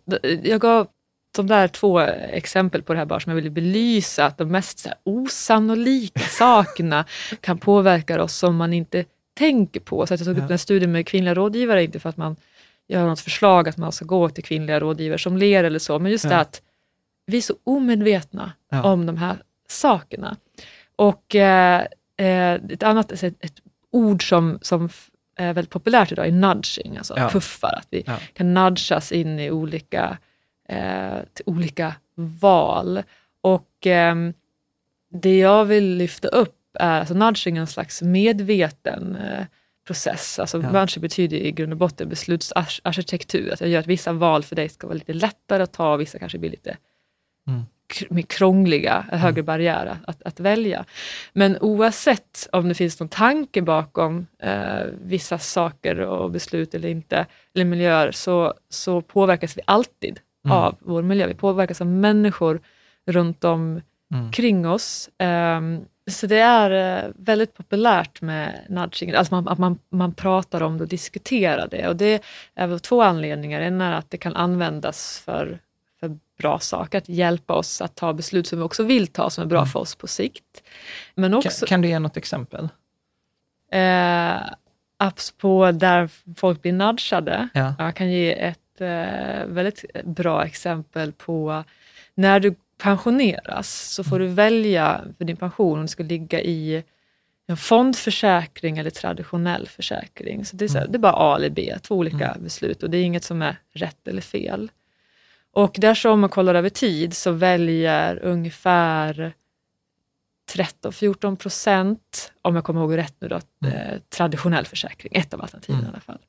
[0.44, 0.88] jag gav
[1.36, 4.88] de där två exempel på det här bara som jag ville belysa att de mest
[5.04, 7.06] osannolika sakerna
[7.42, 9.06] kan påverka oss som man inte
[9.38, 10.08] tänker på.
[10.08, 12.36] Så att jag tog upp den här studien med kvinnliga rådgivare, inte för att man
[12.88, 16.12] gör något förslag att man ska gå till kvinnliga rådgivare som ler eller så, men
[16.12, 16.62] just det att
[17.28, 18.52] vi är så omedvetna
[18.84, 19.38] om de här
[19.70, 20.36] sakerna.
[20.96, 21.86] Och eh,
[22.18, 23.54] eh, ett annat ett, ett
[23.92, 24.90] ord som, som
[25.38, 27.30] är väldigt populärt idag är nudging, alltså Ja.
[27.30, 27.74] puffar.
[27.82, 28.18] Att vi Ja.
[28.34, 30.18] kan nudgas in i olika,
[30.70, 33.04] eh, till olika val.
[33.42, 34.34] Och ehm,
[35.12, 39.46] det jag vill lyfta upp är, alltså nudging är en slags medveten eh,
[39.88, 40.40] process.
[40.40, 40.72] Alltså Ja.
[40.72, 43.54] nudging betyder i grund och botten beslutsarkitektur.
[43.54, 46.02] Att jag gör att vissa val för dig ska vara lite lättare att ta, och
[46.02, 46.78] vissa kanske blir lite
[47.48, 47.62] Mm.
[48.10, 50.86] mer krångliga, högre barriär att, att välja.
[51.34, 57.26] Men oavsett om det finns någon tanke bakom eh, vissa saker och beslut eller inte,
[57.56, 60.58] eller miljöer, så, så påverkas vi alltid Mm.
[60.58, 61.28] av vår miljö.
[61.28, 62.62] Vi påverkas av människor
[63.06, 63.82] runt om
[64.14, 64.32] Mm.
[64.32, 65.10] kring oss.
[65.18, 70.64] Ehm, så det är eh, väldigt populärt med nudging, alltså man, att man, man pratar
[70.64, 71.88] om det och diskuterar det.
[71.88, 72.24] Och det
[72.56, 73.62] är av två anledningar.
[73.62, 75.60] En är att det kan användas för,
[76.00, 79.42] för bra saker, att hjälpa oss att ta beslut som vi också vill ta, som
[79.44, 80.64] är bra för oss på sikt.
[81.16, 82.70] Men Kan, också kan du ge något exempel?
[83.72, 84.42] eh,
[84.98, 87.50] apps på där folk blir nudgade.
[87.54, 87.76] Ja.
[87.80, 91.64] Jag kan ge ett eh, väldigt bra exempel på
[92.16, 96.84] när du pensioneras så får du välja för din pension om du ska ligga i
[97.48, 100.46] en fondförsäkring eller traditionell försäkring.
[100.46, 102.90] Så det, är så här, det är bara A eller B, två olika beslut och
[102.90, 104.72] det är inget som är rätt eller fel.
[105.52, 109.34] Och där så om man kollar över tid så väljer ungefär
[110.54, 113.36] 13-14 procent, om jag kommer ihåg rätt nu då,
[113.68, 116.20] eh, traditionell försäkring, ett av alternativen i alla fall.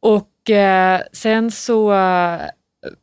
[0.00, 2.40] Och eh, sen så eh,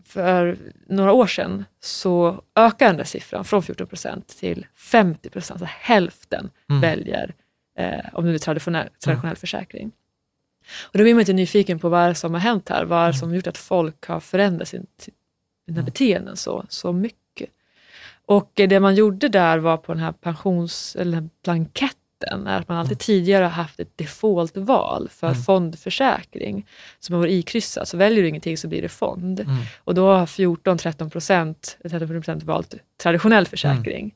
[0.05, 5.61] för några år sedan så ökade den där siffran från 14 procent till 50 procent,
[5.61, 6.49] alltså hälften
[6.81, 7.35] väljer
[7.77, 9.91] eh, om det är traditionell, traditionell försäkring.
[10.91, 13.29] Och då blir man inte nyfiken på vad som har hänt här, vad det som
[13.29, 14.87] har gjort att folk har förändrat sin,
[15.67, 17.49] sina beteenden så, så mycket.
[18.25, 21.99] Och eh, det man gjorde där var på den här pensions, eller den här blanketten
[22.20, 25.41] blanketten är att man alltid tidigare har haft ett defaultval för Mm.
[25.41, 26.65] fondförsäkring.
[26.99, 29.39] Som har varit ikryssat, så väljer du ingenting så blir det fond.
[29.39, 29.55] Mm.
[29.84, 33.99] Och då har 14-13 procent 13 procent valt traditionell försäkring.
[34.01, 34.11] Mm.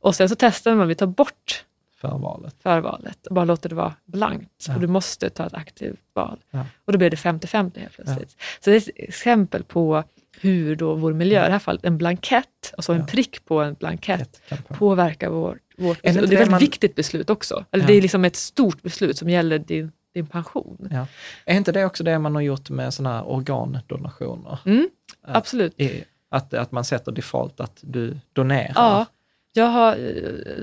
[0.00, 1.64] Och sen så testade man, vi tar bort
[2.00, 2.54] Förvalet.
[2.62, 4.64] förvalet och bara låter det vara blankt.
[4.68, 4.74] Ja.
[4.74, 6.38] Och du måste ta ett aktivt val.
[6.50, 6.66] Ja.
[6.84, 8.36] Och då blir det 50-50 helt plötsligt.
[8.60, 10.04] Så det är ett exempel på
[10.40, 13.06] hur då vår miljö, i det här fallet en blankett, alltså en Ja.
[13.06, 16.30] prick på en blankett, påverkar vår, vårt beslut.
[16.30, 17.64] Det är ett man- viktigt beslut också.
[17.72, 17.88] Eller Ja.
[17.88, 20.88] det är liksom ett stort beslut som gäller din, din pension.
[20.90, 21.06] Ja.
[21.46, 24.58] Är inte det också det man har gjort med sådana här organdonationer?
[24.66, 24.88] Mm,
[25.22, 25.80] absolut.
[25.80, 28.72] I, att, att man sätter default att du donerar?
[28.74, 29.06] Ja,
[29.52, 29.96] jag har,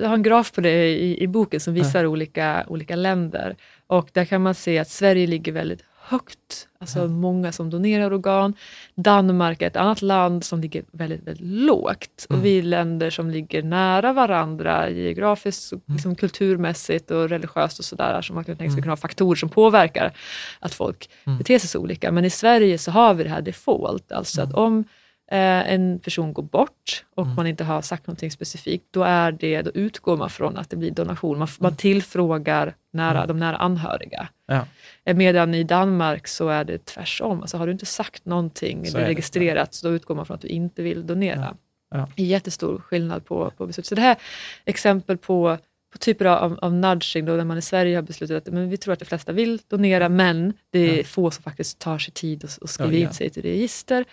[0.02, 3.56] jag har en graf på det i, i boken som visar olika, olika länder.
[3.88, 6.68] Och där kan man se att Sverige ligger väldigt högt.
[6.80, 8.54] Alltså många som donerar organ.
[8.96, 12.26] Danmark är ett annat land som ligger väldigt, väldigt lågt.
[12.30, 17.86] Och vi är länder som ligger nära varandra geografiskt, och liksom kulturmässigt och religiöst och
[17.86, 18.22] sådär.
[18.22, 20.14] Som man kan tänka sig kunna ha faktorer som påverkar
[20.60, 22.12] att folk beter sig så olika.
[22.12, 24.12] Men i Sverige så har vi det här default.
[24.12, 24.84] Alltså att om
[25.32, 29.62] eh, en person går bort och man inte har sagt någonting specifikt, då, är det,
[29.62, 31.40] då utgår man från att det blir donation.
[31.40, 34.28] Man, man tillfrågar nära, de nära anhöriga.
[34.48, 34.66] Ja.
[35.06, 37.42] Eh, Medan i Danmark så är det tvärsom.
[37.42, 39.10] Alltså har du inte sagt någonting Så eller är det.
[39.14, 41.56] registrerat, så då utgår man från att du inte vill donera.
[41.92, 42.08] Ja.
[42.16, 43.86] Det är jättestor skillnad på, på beslut.
[43.86, 44.18] Så det här är
[44.66, 45.58] exempel på,
[45.92, 48.78] på typer av, av nudging, då, när man i Sverige har beslutat att men vi
[48.78, 52.44] tror att de flesta vill donera, men det är få som faktiskt tar sig tid
[52.44, 53.08] och, och skriver Ja, ja.
[53.08, 54.06] in sig till register.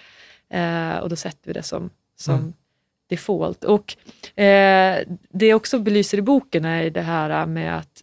[0.50, 2.52] Eh, och då sätter vi det som, som Mm.
[3.08, 3.64] default.
[3.64, 3.96] Och
[4.40, 4.98] eh,
[5.30, 8.02] det jag också belyser i boken är det här med att,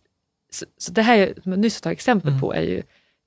[0.51, 2.41] så, så det här som jag nyss tagit exempel Mm.
[2.41, 2.83] på är ju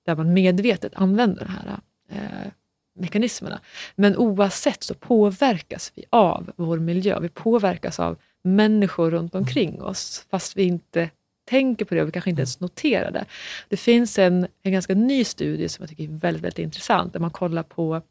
[0.06, 1.78] där man medvetet använder de här
[2.10, 2.50] eh,
[2.98, 3.60] mekanismerna.
[3.94, 7.20] Men oavsett så påverkas vi av vår miljö.
[7.20, 9.42] Vi påverkas av människor runt Mm.
[9.42, 11.10] omkring oss, fast vi inte
[11.48, 13.24] tänker på det och vi kanske inte ens noterar det.
[13.68, 17.20] Det finns en, en ganska ny studie som jag tycker är väldigt, väldigt intressant, där
[17.20, 18.02] man kollar på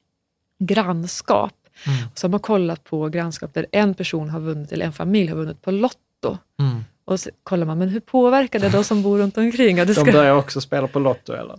[0.59, 1.53] grannskap.
[1.87, 2.05] Mm.
[2.11, 5.27] Och så har man kollat på grannskap där en person har vunnit, eller en familj
[5.29, 6.37] har vunnit på Lotto.
[6.59, 6.83] Mm.
[7.07, 9.77] Och så kollar man, men hur påverkar det de som bor runt omkring?
[9.77, 11.53] Ja, det De ska, börjar också spela på Lotto eller?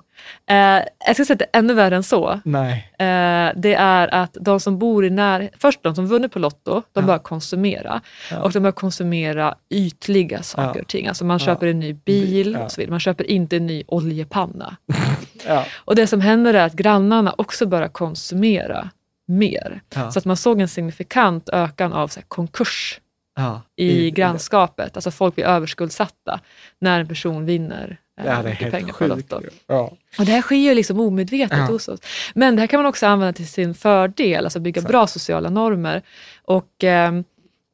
[0.50, 2.40] eh, jag ska säga att det är ännu värre än så.
[2.44, 2.92] Nej.
[2.98, 5.50] Eh, det är att de som bor i när...
[5.58, 7.02] Först de som vunnit på Lotto, de Ja.
[7.02, 8.00] börjar konsumera.
[8.30, 8.42] Ja.
[8.42, 11.06] Och de börjar konsumera ytliga saker och ting.
[11.06, 12.90] Alltså man köper en ny bil och så vidare.
[12.90, 14.76] Man köper inte en ny oljepanna.
[15.46, 15.66] Ja.
[15.74, 18.90] Och det som händer är att grannarna också börjar konsumera
[19.28, 19.80] mer.
[19.94, 20.10] Ja.
[20.10, 23.00] Så att man såg en signifikant ökan av så här, konkurs
[23.36, 23.62] Ja.
[23.76, 24.96] i grannskapet.
[24.96, 26.40] Alltså folk blir överskuldsatta
[26.78, 29.06] när en person vinner eh, Ja, det är helt pengar på.
[29.06, 29.40] Lotto.
[29.66, 29.92] Ja.
[30.18, 31.64] Och det här sker ju liksom omedvetet Ja.
[31.64, 32.00] hos oss.
[32.34, 34.90] Men det här kan man också använda till sin fördel, alltså bygga Exakt.
[34.92, 36.02] bra sociala normer.
[36.42, 37.24] Och ehm,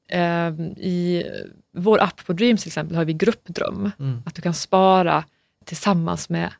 [0.08, 1.24] ehm, i
[1.76, 3.90] vår app på Dreams till exempel har vi gruppdröm.
[3.98, 4.22] Mm.
[4.26, 5.24] Att du kan spara
[5.64, 6.50] tillsammans med,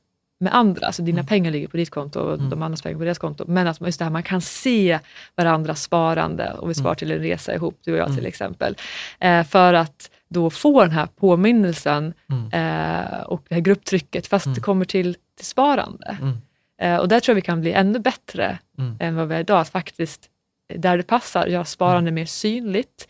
[0.43, 0.87] med andra.
[0.87, 1.15] Alltså Mm.
[1.15, 3.45] dina pengar ligger på ditt konto och de andras pengar på deras konto.
[3.49, 4.99] Men att man- just det här, man kan se
[5.37, 8.77] varandras sparande och vi sparar till en resa ihop, du och jag till exempel.
[9.21, 12.15] Eh, för att då få den här påminnelsen
[12.53, 16.17] eh, och det här grupptrycket fast det kommer till, till sparande.
[16.21, 16.37] Mm.
[16.83, 18.97] Eh, och där tror jag vi kan bli ännu bättre Mm.
[19.01, 19.61] än vad vi är idag.
[19.61, 20.29] Att faktiskt,
[20.73, 23.09] eh, där det passar, göra sparande mer synligt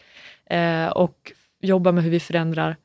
[0.51, 2.77] eh, och jobba med hur vi förändrar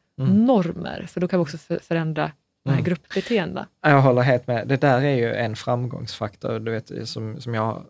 [0.45, 1.05] normer.
[1.07, 2.31] För då kan vi också för, förändra
[2.73, 2.83] Mm.
[2.83, 3.67] gruppbeteendena.
[3.81, 4.67] Jag håller helt med.
[4.67, 7.83] Det där är ju en framgångsfaktor, du vet, som, som jag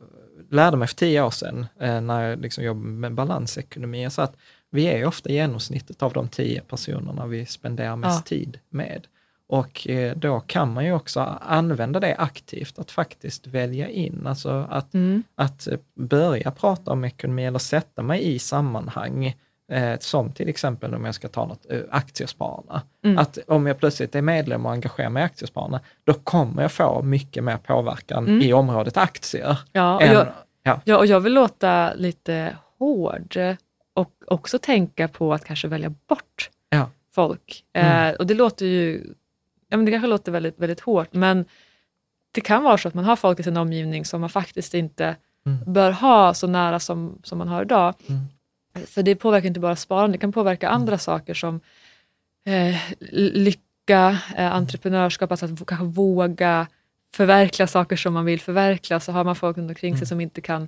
[0.51, 4.09] lärde mig för tio år sedan eh, när jag liksom jobbade med balansekonomi.
[4.09, 4.35] Så att
[4.69, 8.37] vi är ofta genomsnittet av de tio personerna vi spenderar mest Ja.
[8.37, 9.07] tid med.
[9.49, 14.67] Och eh, då kan man ju också använda det aktivt, att faktiskt välja in, alltså
[14.69, 15.23] att, Mm.
[15.35, 19.35] att eh, börja prata om ekonomi eller sätta mig i sammanhang,
[19.71, 22.81] eh, som till exempel om jag ska ta något, eh, aktiespararna.
[23.03, 23.17] Mm.
[23.17, 27.01] Att om jag plötsligt är medlem och engagerar mig i aktiespararna, då kommer jag få
[27.01, 28.41] mycket mer påverkan Mm.
[28.41, 29.57] i området aktier.
[29.71, 30.27] Ja, och än- jag,
[30.63, 30.81] ja.
[30.85, 33.37] ja, och jag vill låta lite hård
[33.93, 36.89] och också tänka på att kanske välja bort Ja.
[37.15, 37.63] folk.
[37.73, 38.09] Mm.
[38.13, 39.13] Eh, och det låter ju,
[39.69, 41.45] ja men det kanske låter väldigt, väldigt hårt, men
[42.31, 45.15] det kan vara så att man har folk i sin omgivning som man faktiskt inte
[45.45, 45.73] Mm.
[45.73, 47.93] bör ha så nära som, som man har idag.
[48.77, 48.87] Mm.
[48.87, 51.59] För det påverkar inte bara sparande, det kan påverka andra saker som
[52.45, 52.75] eh,
[53.11, 56.67] lycka, eh, entreprenörskap, alltså att kanske våga
[57.15, 58.99] förverkliga saker som man vill förverkliga.
[58.99, 60.67] Så har man folk runt omkring sig som inte kan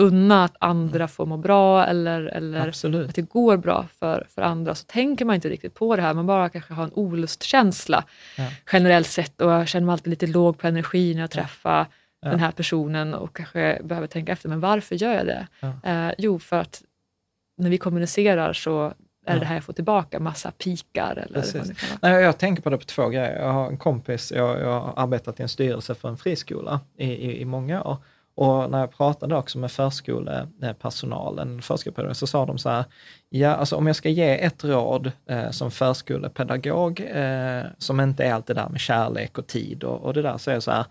[0.00, 3.08] unna att andra får må bra eller, eller Absolut.
[3.08, 6.14] att det går bra för, för andra, så tänker man inte riktigt på det här.
[6.14, 8.04] Man bara kanske har en olustkänsla
[8.36, 8.50] Ja.
[8.72, 11.86] generellt sett och jag känner mig alltid lite låg på energi när jag träffar
[12.20, 12.28] Ja.
[12.30, 15.46] den här personen och kanske behöver tänka efter, men varför gör jag det?
[15.60, 15.90] Ja.
[15.90, 16.82] Eh, jo, för att
[17.58, 18.92] när vi kommunicerar så
[19.26, 20.20] är det det här jag får tillbaka?
[20.20, 21.54] Massa pikar eller Precis.
[21.54, 22.12] vad det kan vara.
[22.12, 23.38] Nej, jag tänker på det på två grejer.
[23.38, 27.06] Jag har en kompis, jag, jag har arbetat i en styrelse för en friskola i,
[27.06, 27.96] i, i många år.
[28.34, 32.84] Och när jag pratade också med förskolepersonalen, förskolepedagoger, så sa de så här,
[33.28, 38.32] ja, alltså om jag ska ge ett råd eh, som förskolepedagog, eh, som inte är
[38.34, 40.70] allt det där med kärlek och tid och, och det där, så är det så
[40.70, 40.84] här,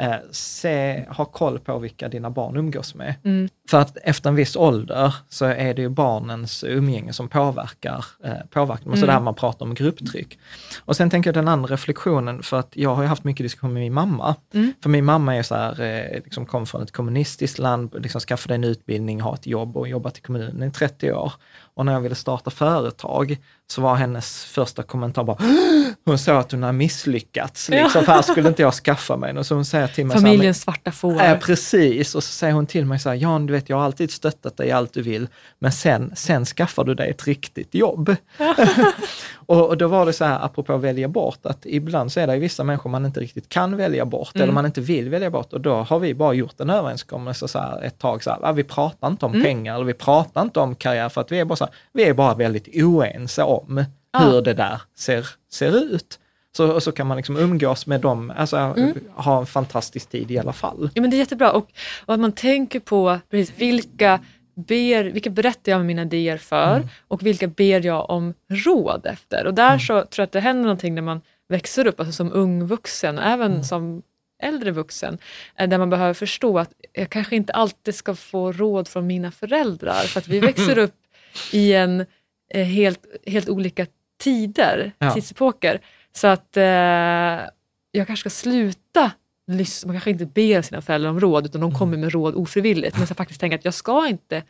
[0.00, 3.14] eh, se, ha koll på vilka dina barn umgås med.
[3.24, 3.48] Mm.
[3.70, 8.32] För att efter en viss ålder så är det ju barnens umgänge som påverkar, eh,
[8.50, 9.06] påverkar så Mm.
[9.06, 10.38] där man pratar om grupptryck.
[10.84, 13.72] Och sen tänker jag den andra reflektionen, för att jag har ju haft mycket diskussion
[13.72, 14.36] med min mamma.
[14.54, 14.72] Mm.
[14.82, 18.54] För min mamma är så här, eh, liksom kom från ett kommunistiskt land, liksom skaffade
[18.54, 21.32] en utbildning, har ett jobb och jobbat i kommunen i 30 år.
[21.76, 23.36] Och när jag ville starta företag
[23.66, 25.38] så var hennes första kommentar bara,
[26.04, 29.38] hon sa att hon har misslyckats, liksom, för här skulle inte jag skaffa mig.
[29.38, 31.22] Och så hon säger till mig så här, Familjens svarta får.
[31.22, 32.14] Ja, precis.
[32.14, 34.56] Och så säger hon till mig så här, Jan, du vet, jag har alltid stöttat
[34.56, 35.28] dig i allt du vill,
[35.58, 38.16] men sen, sen skaffar du dig ett riktigt jobb.
[39.46, 42.36] och, och då var det så här, apropå välja bort, att ibland så är det
[42.38, 45.52] vissa människor man inte riktigt kan välja bort, eller man inte vill välja bort.
[45.52, 48.52] Och då har vi bara gjort en överenskommelse så här, ett tag, så här, "Ah,
[48.52, 51.44] vi pratar inte om pengar, eller vi pratar inte om karriär, för att vi är
[51.44, 53.84] bara så här, vi är bara väldigt oense om
[54.18, 56.18] hur det där ser, ser ut.
[56.56, 58.56] Så, så kan man liksom umgås med dem, alltså
[59.14, 60.90] ha en fantastisk tid i alla fall.
[60.94, 61.70] Ja, men det är jättebra och,
[62.06, 64.20] och att man tänker på precis, vilka,
[64.54, 66.88] ber, vilka berättar jag med mina idéer för Mm.
[67.08, 69.46] och vilka ber jag om råd efter.
[69.46, 72.32] Och där så tror jag att det händer någonting när man växer upp, alltså som
[72.32, 73.64] ung vuxen även Mm.
[73.64, 74.02] som
[74.42, 75.18] äldre vuxen,
[75.58, 79.30] eh, där man behöver förstå att jag kanske inte alltid ska få råd från mina
[79.30, 80.94] föräldrar, för att vi växer upp
[81.52, 82.06] i en
[82.54, 83.86] eh, helt, helt olika
[84.20, 85.10] tider, Ja.
[85.14, 85.80] tidsepoker.
[86.16, 86.62] Så att eh,
[87.92, 89.10] jag kanske ska sluta
[89.46, 91.70] lyssna, man kanske inte ber sina föräldrar om råd, utan Mm.
[91.72, 92.98] de kommer med råd ofrivilligt.
[92.98, 94.42] Men så faktiskt tänka att jag ska inte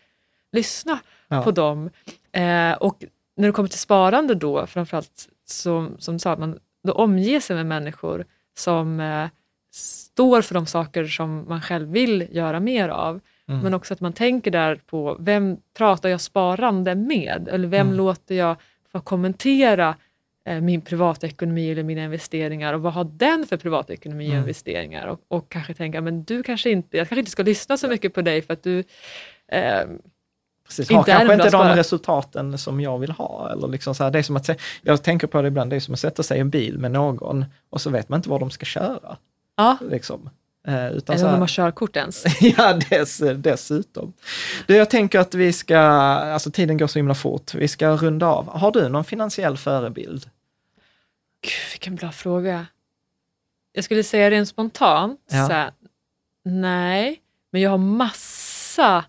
[0.53, 0.99] lyssna
[1.29, 1.43] Ja.
[1.43, 1.91] på dem.
[2.33, 3.05] Eh, och
[3.37, 7.41] när det kommer till sparande då, framförallt som, som du sa, att man då omger
[7.41, 8.25] sig med människor
[8.59, 9.27] som eh,
[9.75, 13.21] står för de saker som man själv vill göra mer av.
[13.49, 13.61] Mm.
[13.61, 17.49] Men också att man tänker där på vem pratar jag sparande med?
[17.53, 17.97] Eller vem Mm.
[17.97, 18.57] låter jag
[18.93, 19.95] få kommentera
[20.63, 24.41] min privatekonomi eller mina investeringar och vad har den för privatekonomi och Mm.
[24.41, 25.07] investeringar?
[25.07, 28.15] Och, och kanske tänka, men du kanske inte, jag kanske inte ska lyssna så mycket
[28.15, 28.79] på dig för att du
[29.49, 29.83] eh,
[30.67, 33.53] Precis, Inte har kanske inte de resultaten som jag vill ha.
[33.53, 34.51] Eller liksom så här, det är som att,
[34.83, 36.91] jag tänker på det ibland, det är som att sätta sig i en bil med
[36.91, 39.17] någon och så vet man inte var de ska köra.
[39.57, 40.31] ja, Liksom.
[40.69, 42.25] Eh, utan eller så om de har körkort ens.
[42.41, 44.13] ja, dess, dessutom.
[44.67, 48.27] Du, jag tänker att vi ska, alltså tiden går så himla fort, vi ska runda
[48.27, 48.59] av.
[48.59, 50.27] Har du någon finansiell förebild?
[51.45, 52.67] Gud, vilken bra fråga.
[53.73, 55.47] Jag skulle säga rent spontant, Ja.
[55.47, 55.73] så här,
[56.45, 57.21] nej,
[57.51, 59.05] men jag har massa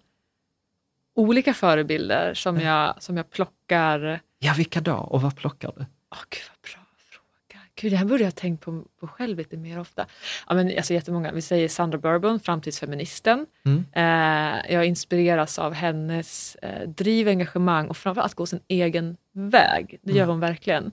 [1.16, 4.20] olika förebilder som, jag, som jag plockar.
[4.40, 4.94] Ja, vilka då?
[4.96, 5.86] Och vad plockar du?
[6.12, 7.62] Åh, gud vad bra fråga.
[7.76, 10.06] Gud, det här borde jag ha tänkt på, på själv lite mer ofta.
[10.48, 11.32] Ja, men, alltså, jättemånga.
[11.32, 13.46] Vi säger Sandra Bourbon, framtidsfeministen.
[13.66, 13.86] Mm.
[13.94, 20.00] Eh, jag inspireras av hennes eh, driv, engagemang och framförallt gå sin egen väg.
[20.02, 20.30] Det gör Mm.
[20.30, 20.92] hon verkligen.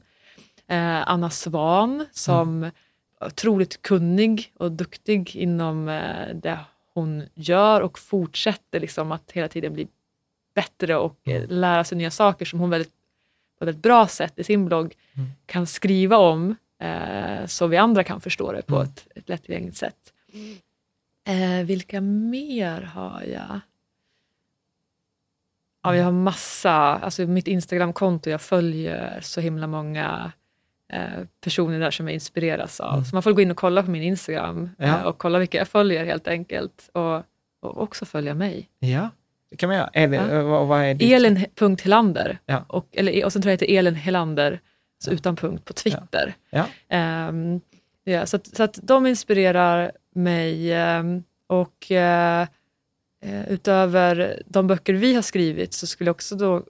[0.73, 2.71] Eh, Anna Svan som
[3.21, 6.59] otroligt kunnig och duktig inom eh, det
[6.95, 9.89] hon gör och fortsätter liksom att hela tiden bli
[10.55, 12.93] bättre och eh, lära sig nya saker som hon väldigt,
[13.59, 14.95] på ett väldigt bra sätt i sin blogg
[15.47, 18.89] kan skriva om eh, så vi andra kan förstå det på Mm.
[18.89, 20.13] ett, ett lättillgängligt sätt.
[21.25, 23.61] Eh, vilka mer har jag?
[25.83, 30.33] Ja, jag har massa, alltså mitt Instagramkonto, jag följer så himla många
[31.45, 33.03] personer där som jag inspireras av.
[33.03, 34.85] Så man får gå in och kolla på min Instagram Ja.
[34.87, 36.91] eh, och kolla vilka jag följer helt enkelt.
[36.93, 37.17] Och,
[37.63, 38.69] och också följa mig.
[38.79, 39.11] Ja,
[39.51, 39.89] det kan man göra.
[39.93, 40.31] Elin, Ja.
[40.31, 41.13] eh, vad, vad är ditt?
[41.13, 42.39] Elin.Helander.
[42.47, 42.65] Ja.
[42.69, 44.61] Och, eller, och sen tror jag heter Elin Helander,
[45.05, 46.35] så utan punkt, på Twitter.
[46.51, 46.65] Ja.
[46.89, 47.61] Ehm,
[48.05, 52.47] ja, så, att, så att de inspirerar mig ehm, och eh,
[53.25, 56.63] eh, utöver de böcker vi har skrivit så skulle jag också då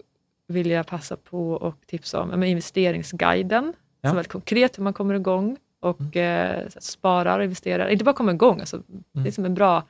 [0.49, 4.09] vilja passa på och tipsa om investeringsguiden, Ja.
[4.09, 7.89] som är väldigt konkret hur man kommer igång och eh, så att sparar och investerar.
[7.89, 8.83] Inte bara kommer igång, alltså,
[9.13, 9.83] det är som en bra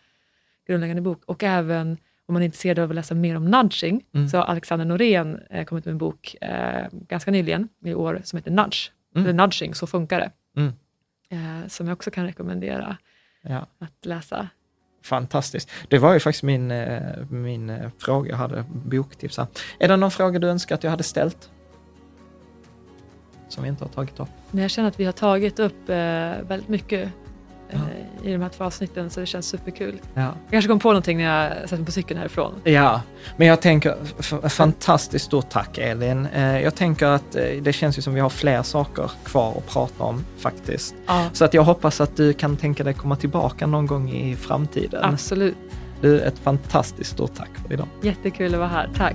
[0.66, 1.22] grundläggande bok.
[1.26, 1.96] Och även
[2.26, 4.28] om man är intresserad av att läsa mer om nudging, Mm.
[4.28, 8.36] så har Alexander Norén eh, kommit med en bok eh, ganska nyligen, i år, som
[8.36, 8.90] heter Nudge.
[9.14, 9.26] Mm.
[9.26, 10.30] Eller Nudging, så funkar det.
[10.56, 10.72] Mm.
[11.30, 12.96] Eh, som jag också kan rekommendera
[13.42, 13.66] Ja.
[13.78, 14.48] att läsa.
[15.04, 15.70] Fantastiskt.
[15.88, 19.46] Det var ju faktiskt min, eh, min eh, fråga, jag hade boktips här.
[19.78, 21.50] Är det någon fråga du önskar att jag hade ställt?
[23.52, 24.28] Som vi inte har tagit upp?
[24.50, 25.96] Men jag känner att vi har tagit upp eh,
[26.48, 27.08] väldigt mycket
[27.70, 27.80] eh,
[28.28, 30.00] i de här två avsnitten så det känns superkul.
[30.14, 30.20] Ja.
[30.20, 32.54] Jag kanske kommer på någonting när jag sätter mig på cykeln härifrån.
[32.64, 33.02] Ja,
[33.36, 33.96] men jag tänker,
[34.48, 36.26] fantastiskt stort tack Elin.
[36.26, 39.68] Eh, Jag tänker att eh, det känns ju som vi har fler saker kvar att
[39.68, 40.94] prata om faktiskt.
[41.06, 44.36] Ja, Så att jag hoppas att du kan tänka dig komma tillbaka någon gång i
[44.36, 45.04] framtiden.
[45.04, 45.56] absolut.
[46.00, 47.86] Du, ett fantastiskt stort tack för idag.
[48.02, 48.90] Jättekul att vara här.
[48.96, 49.14] Tack.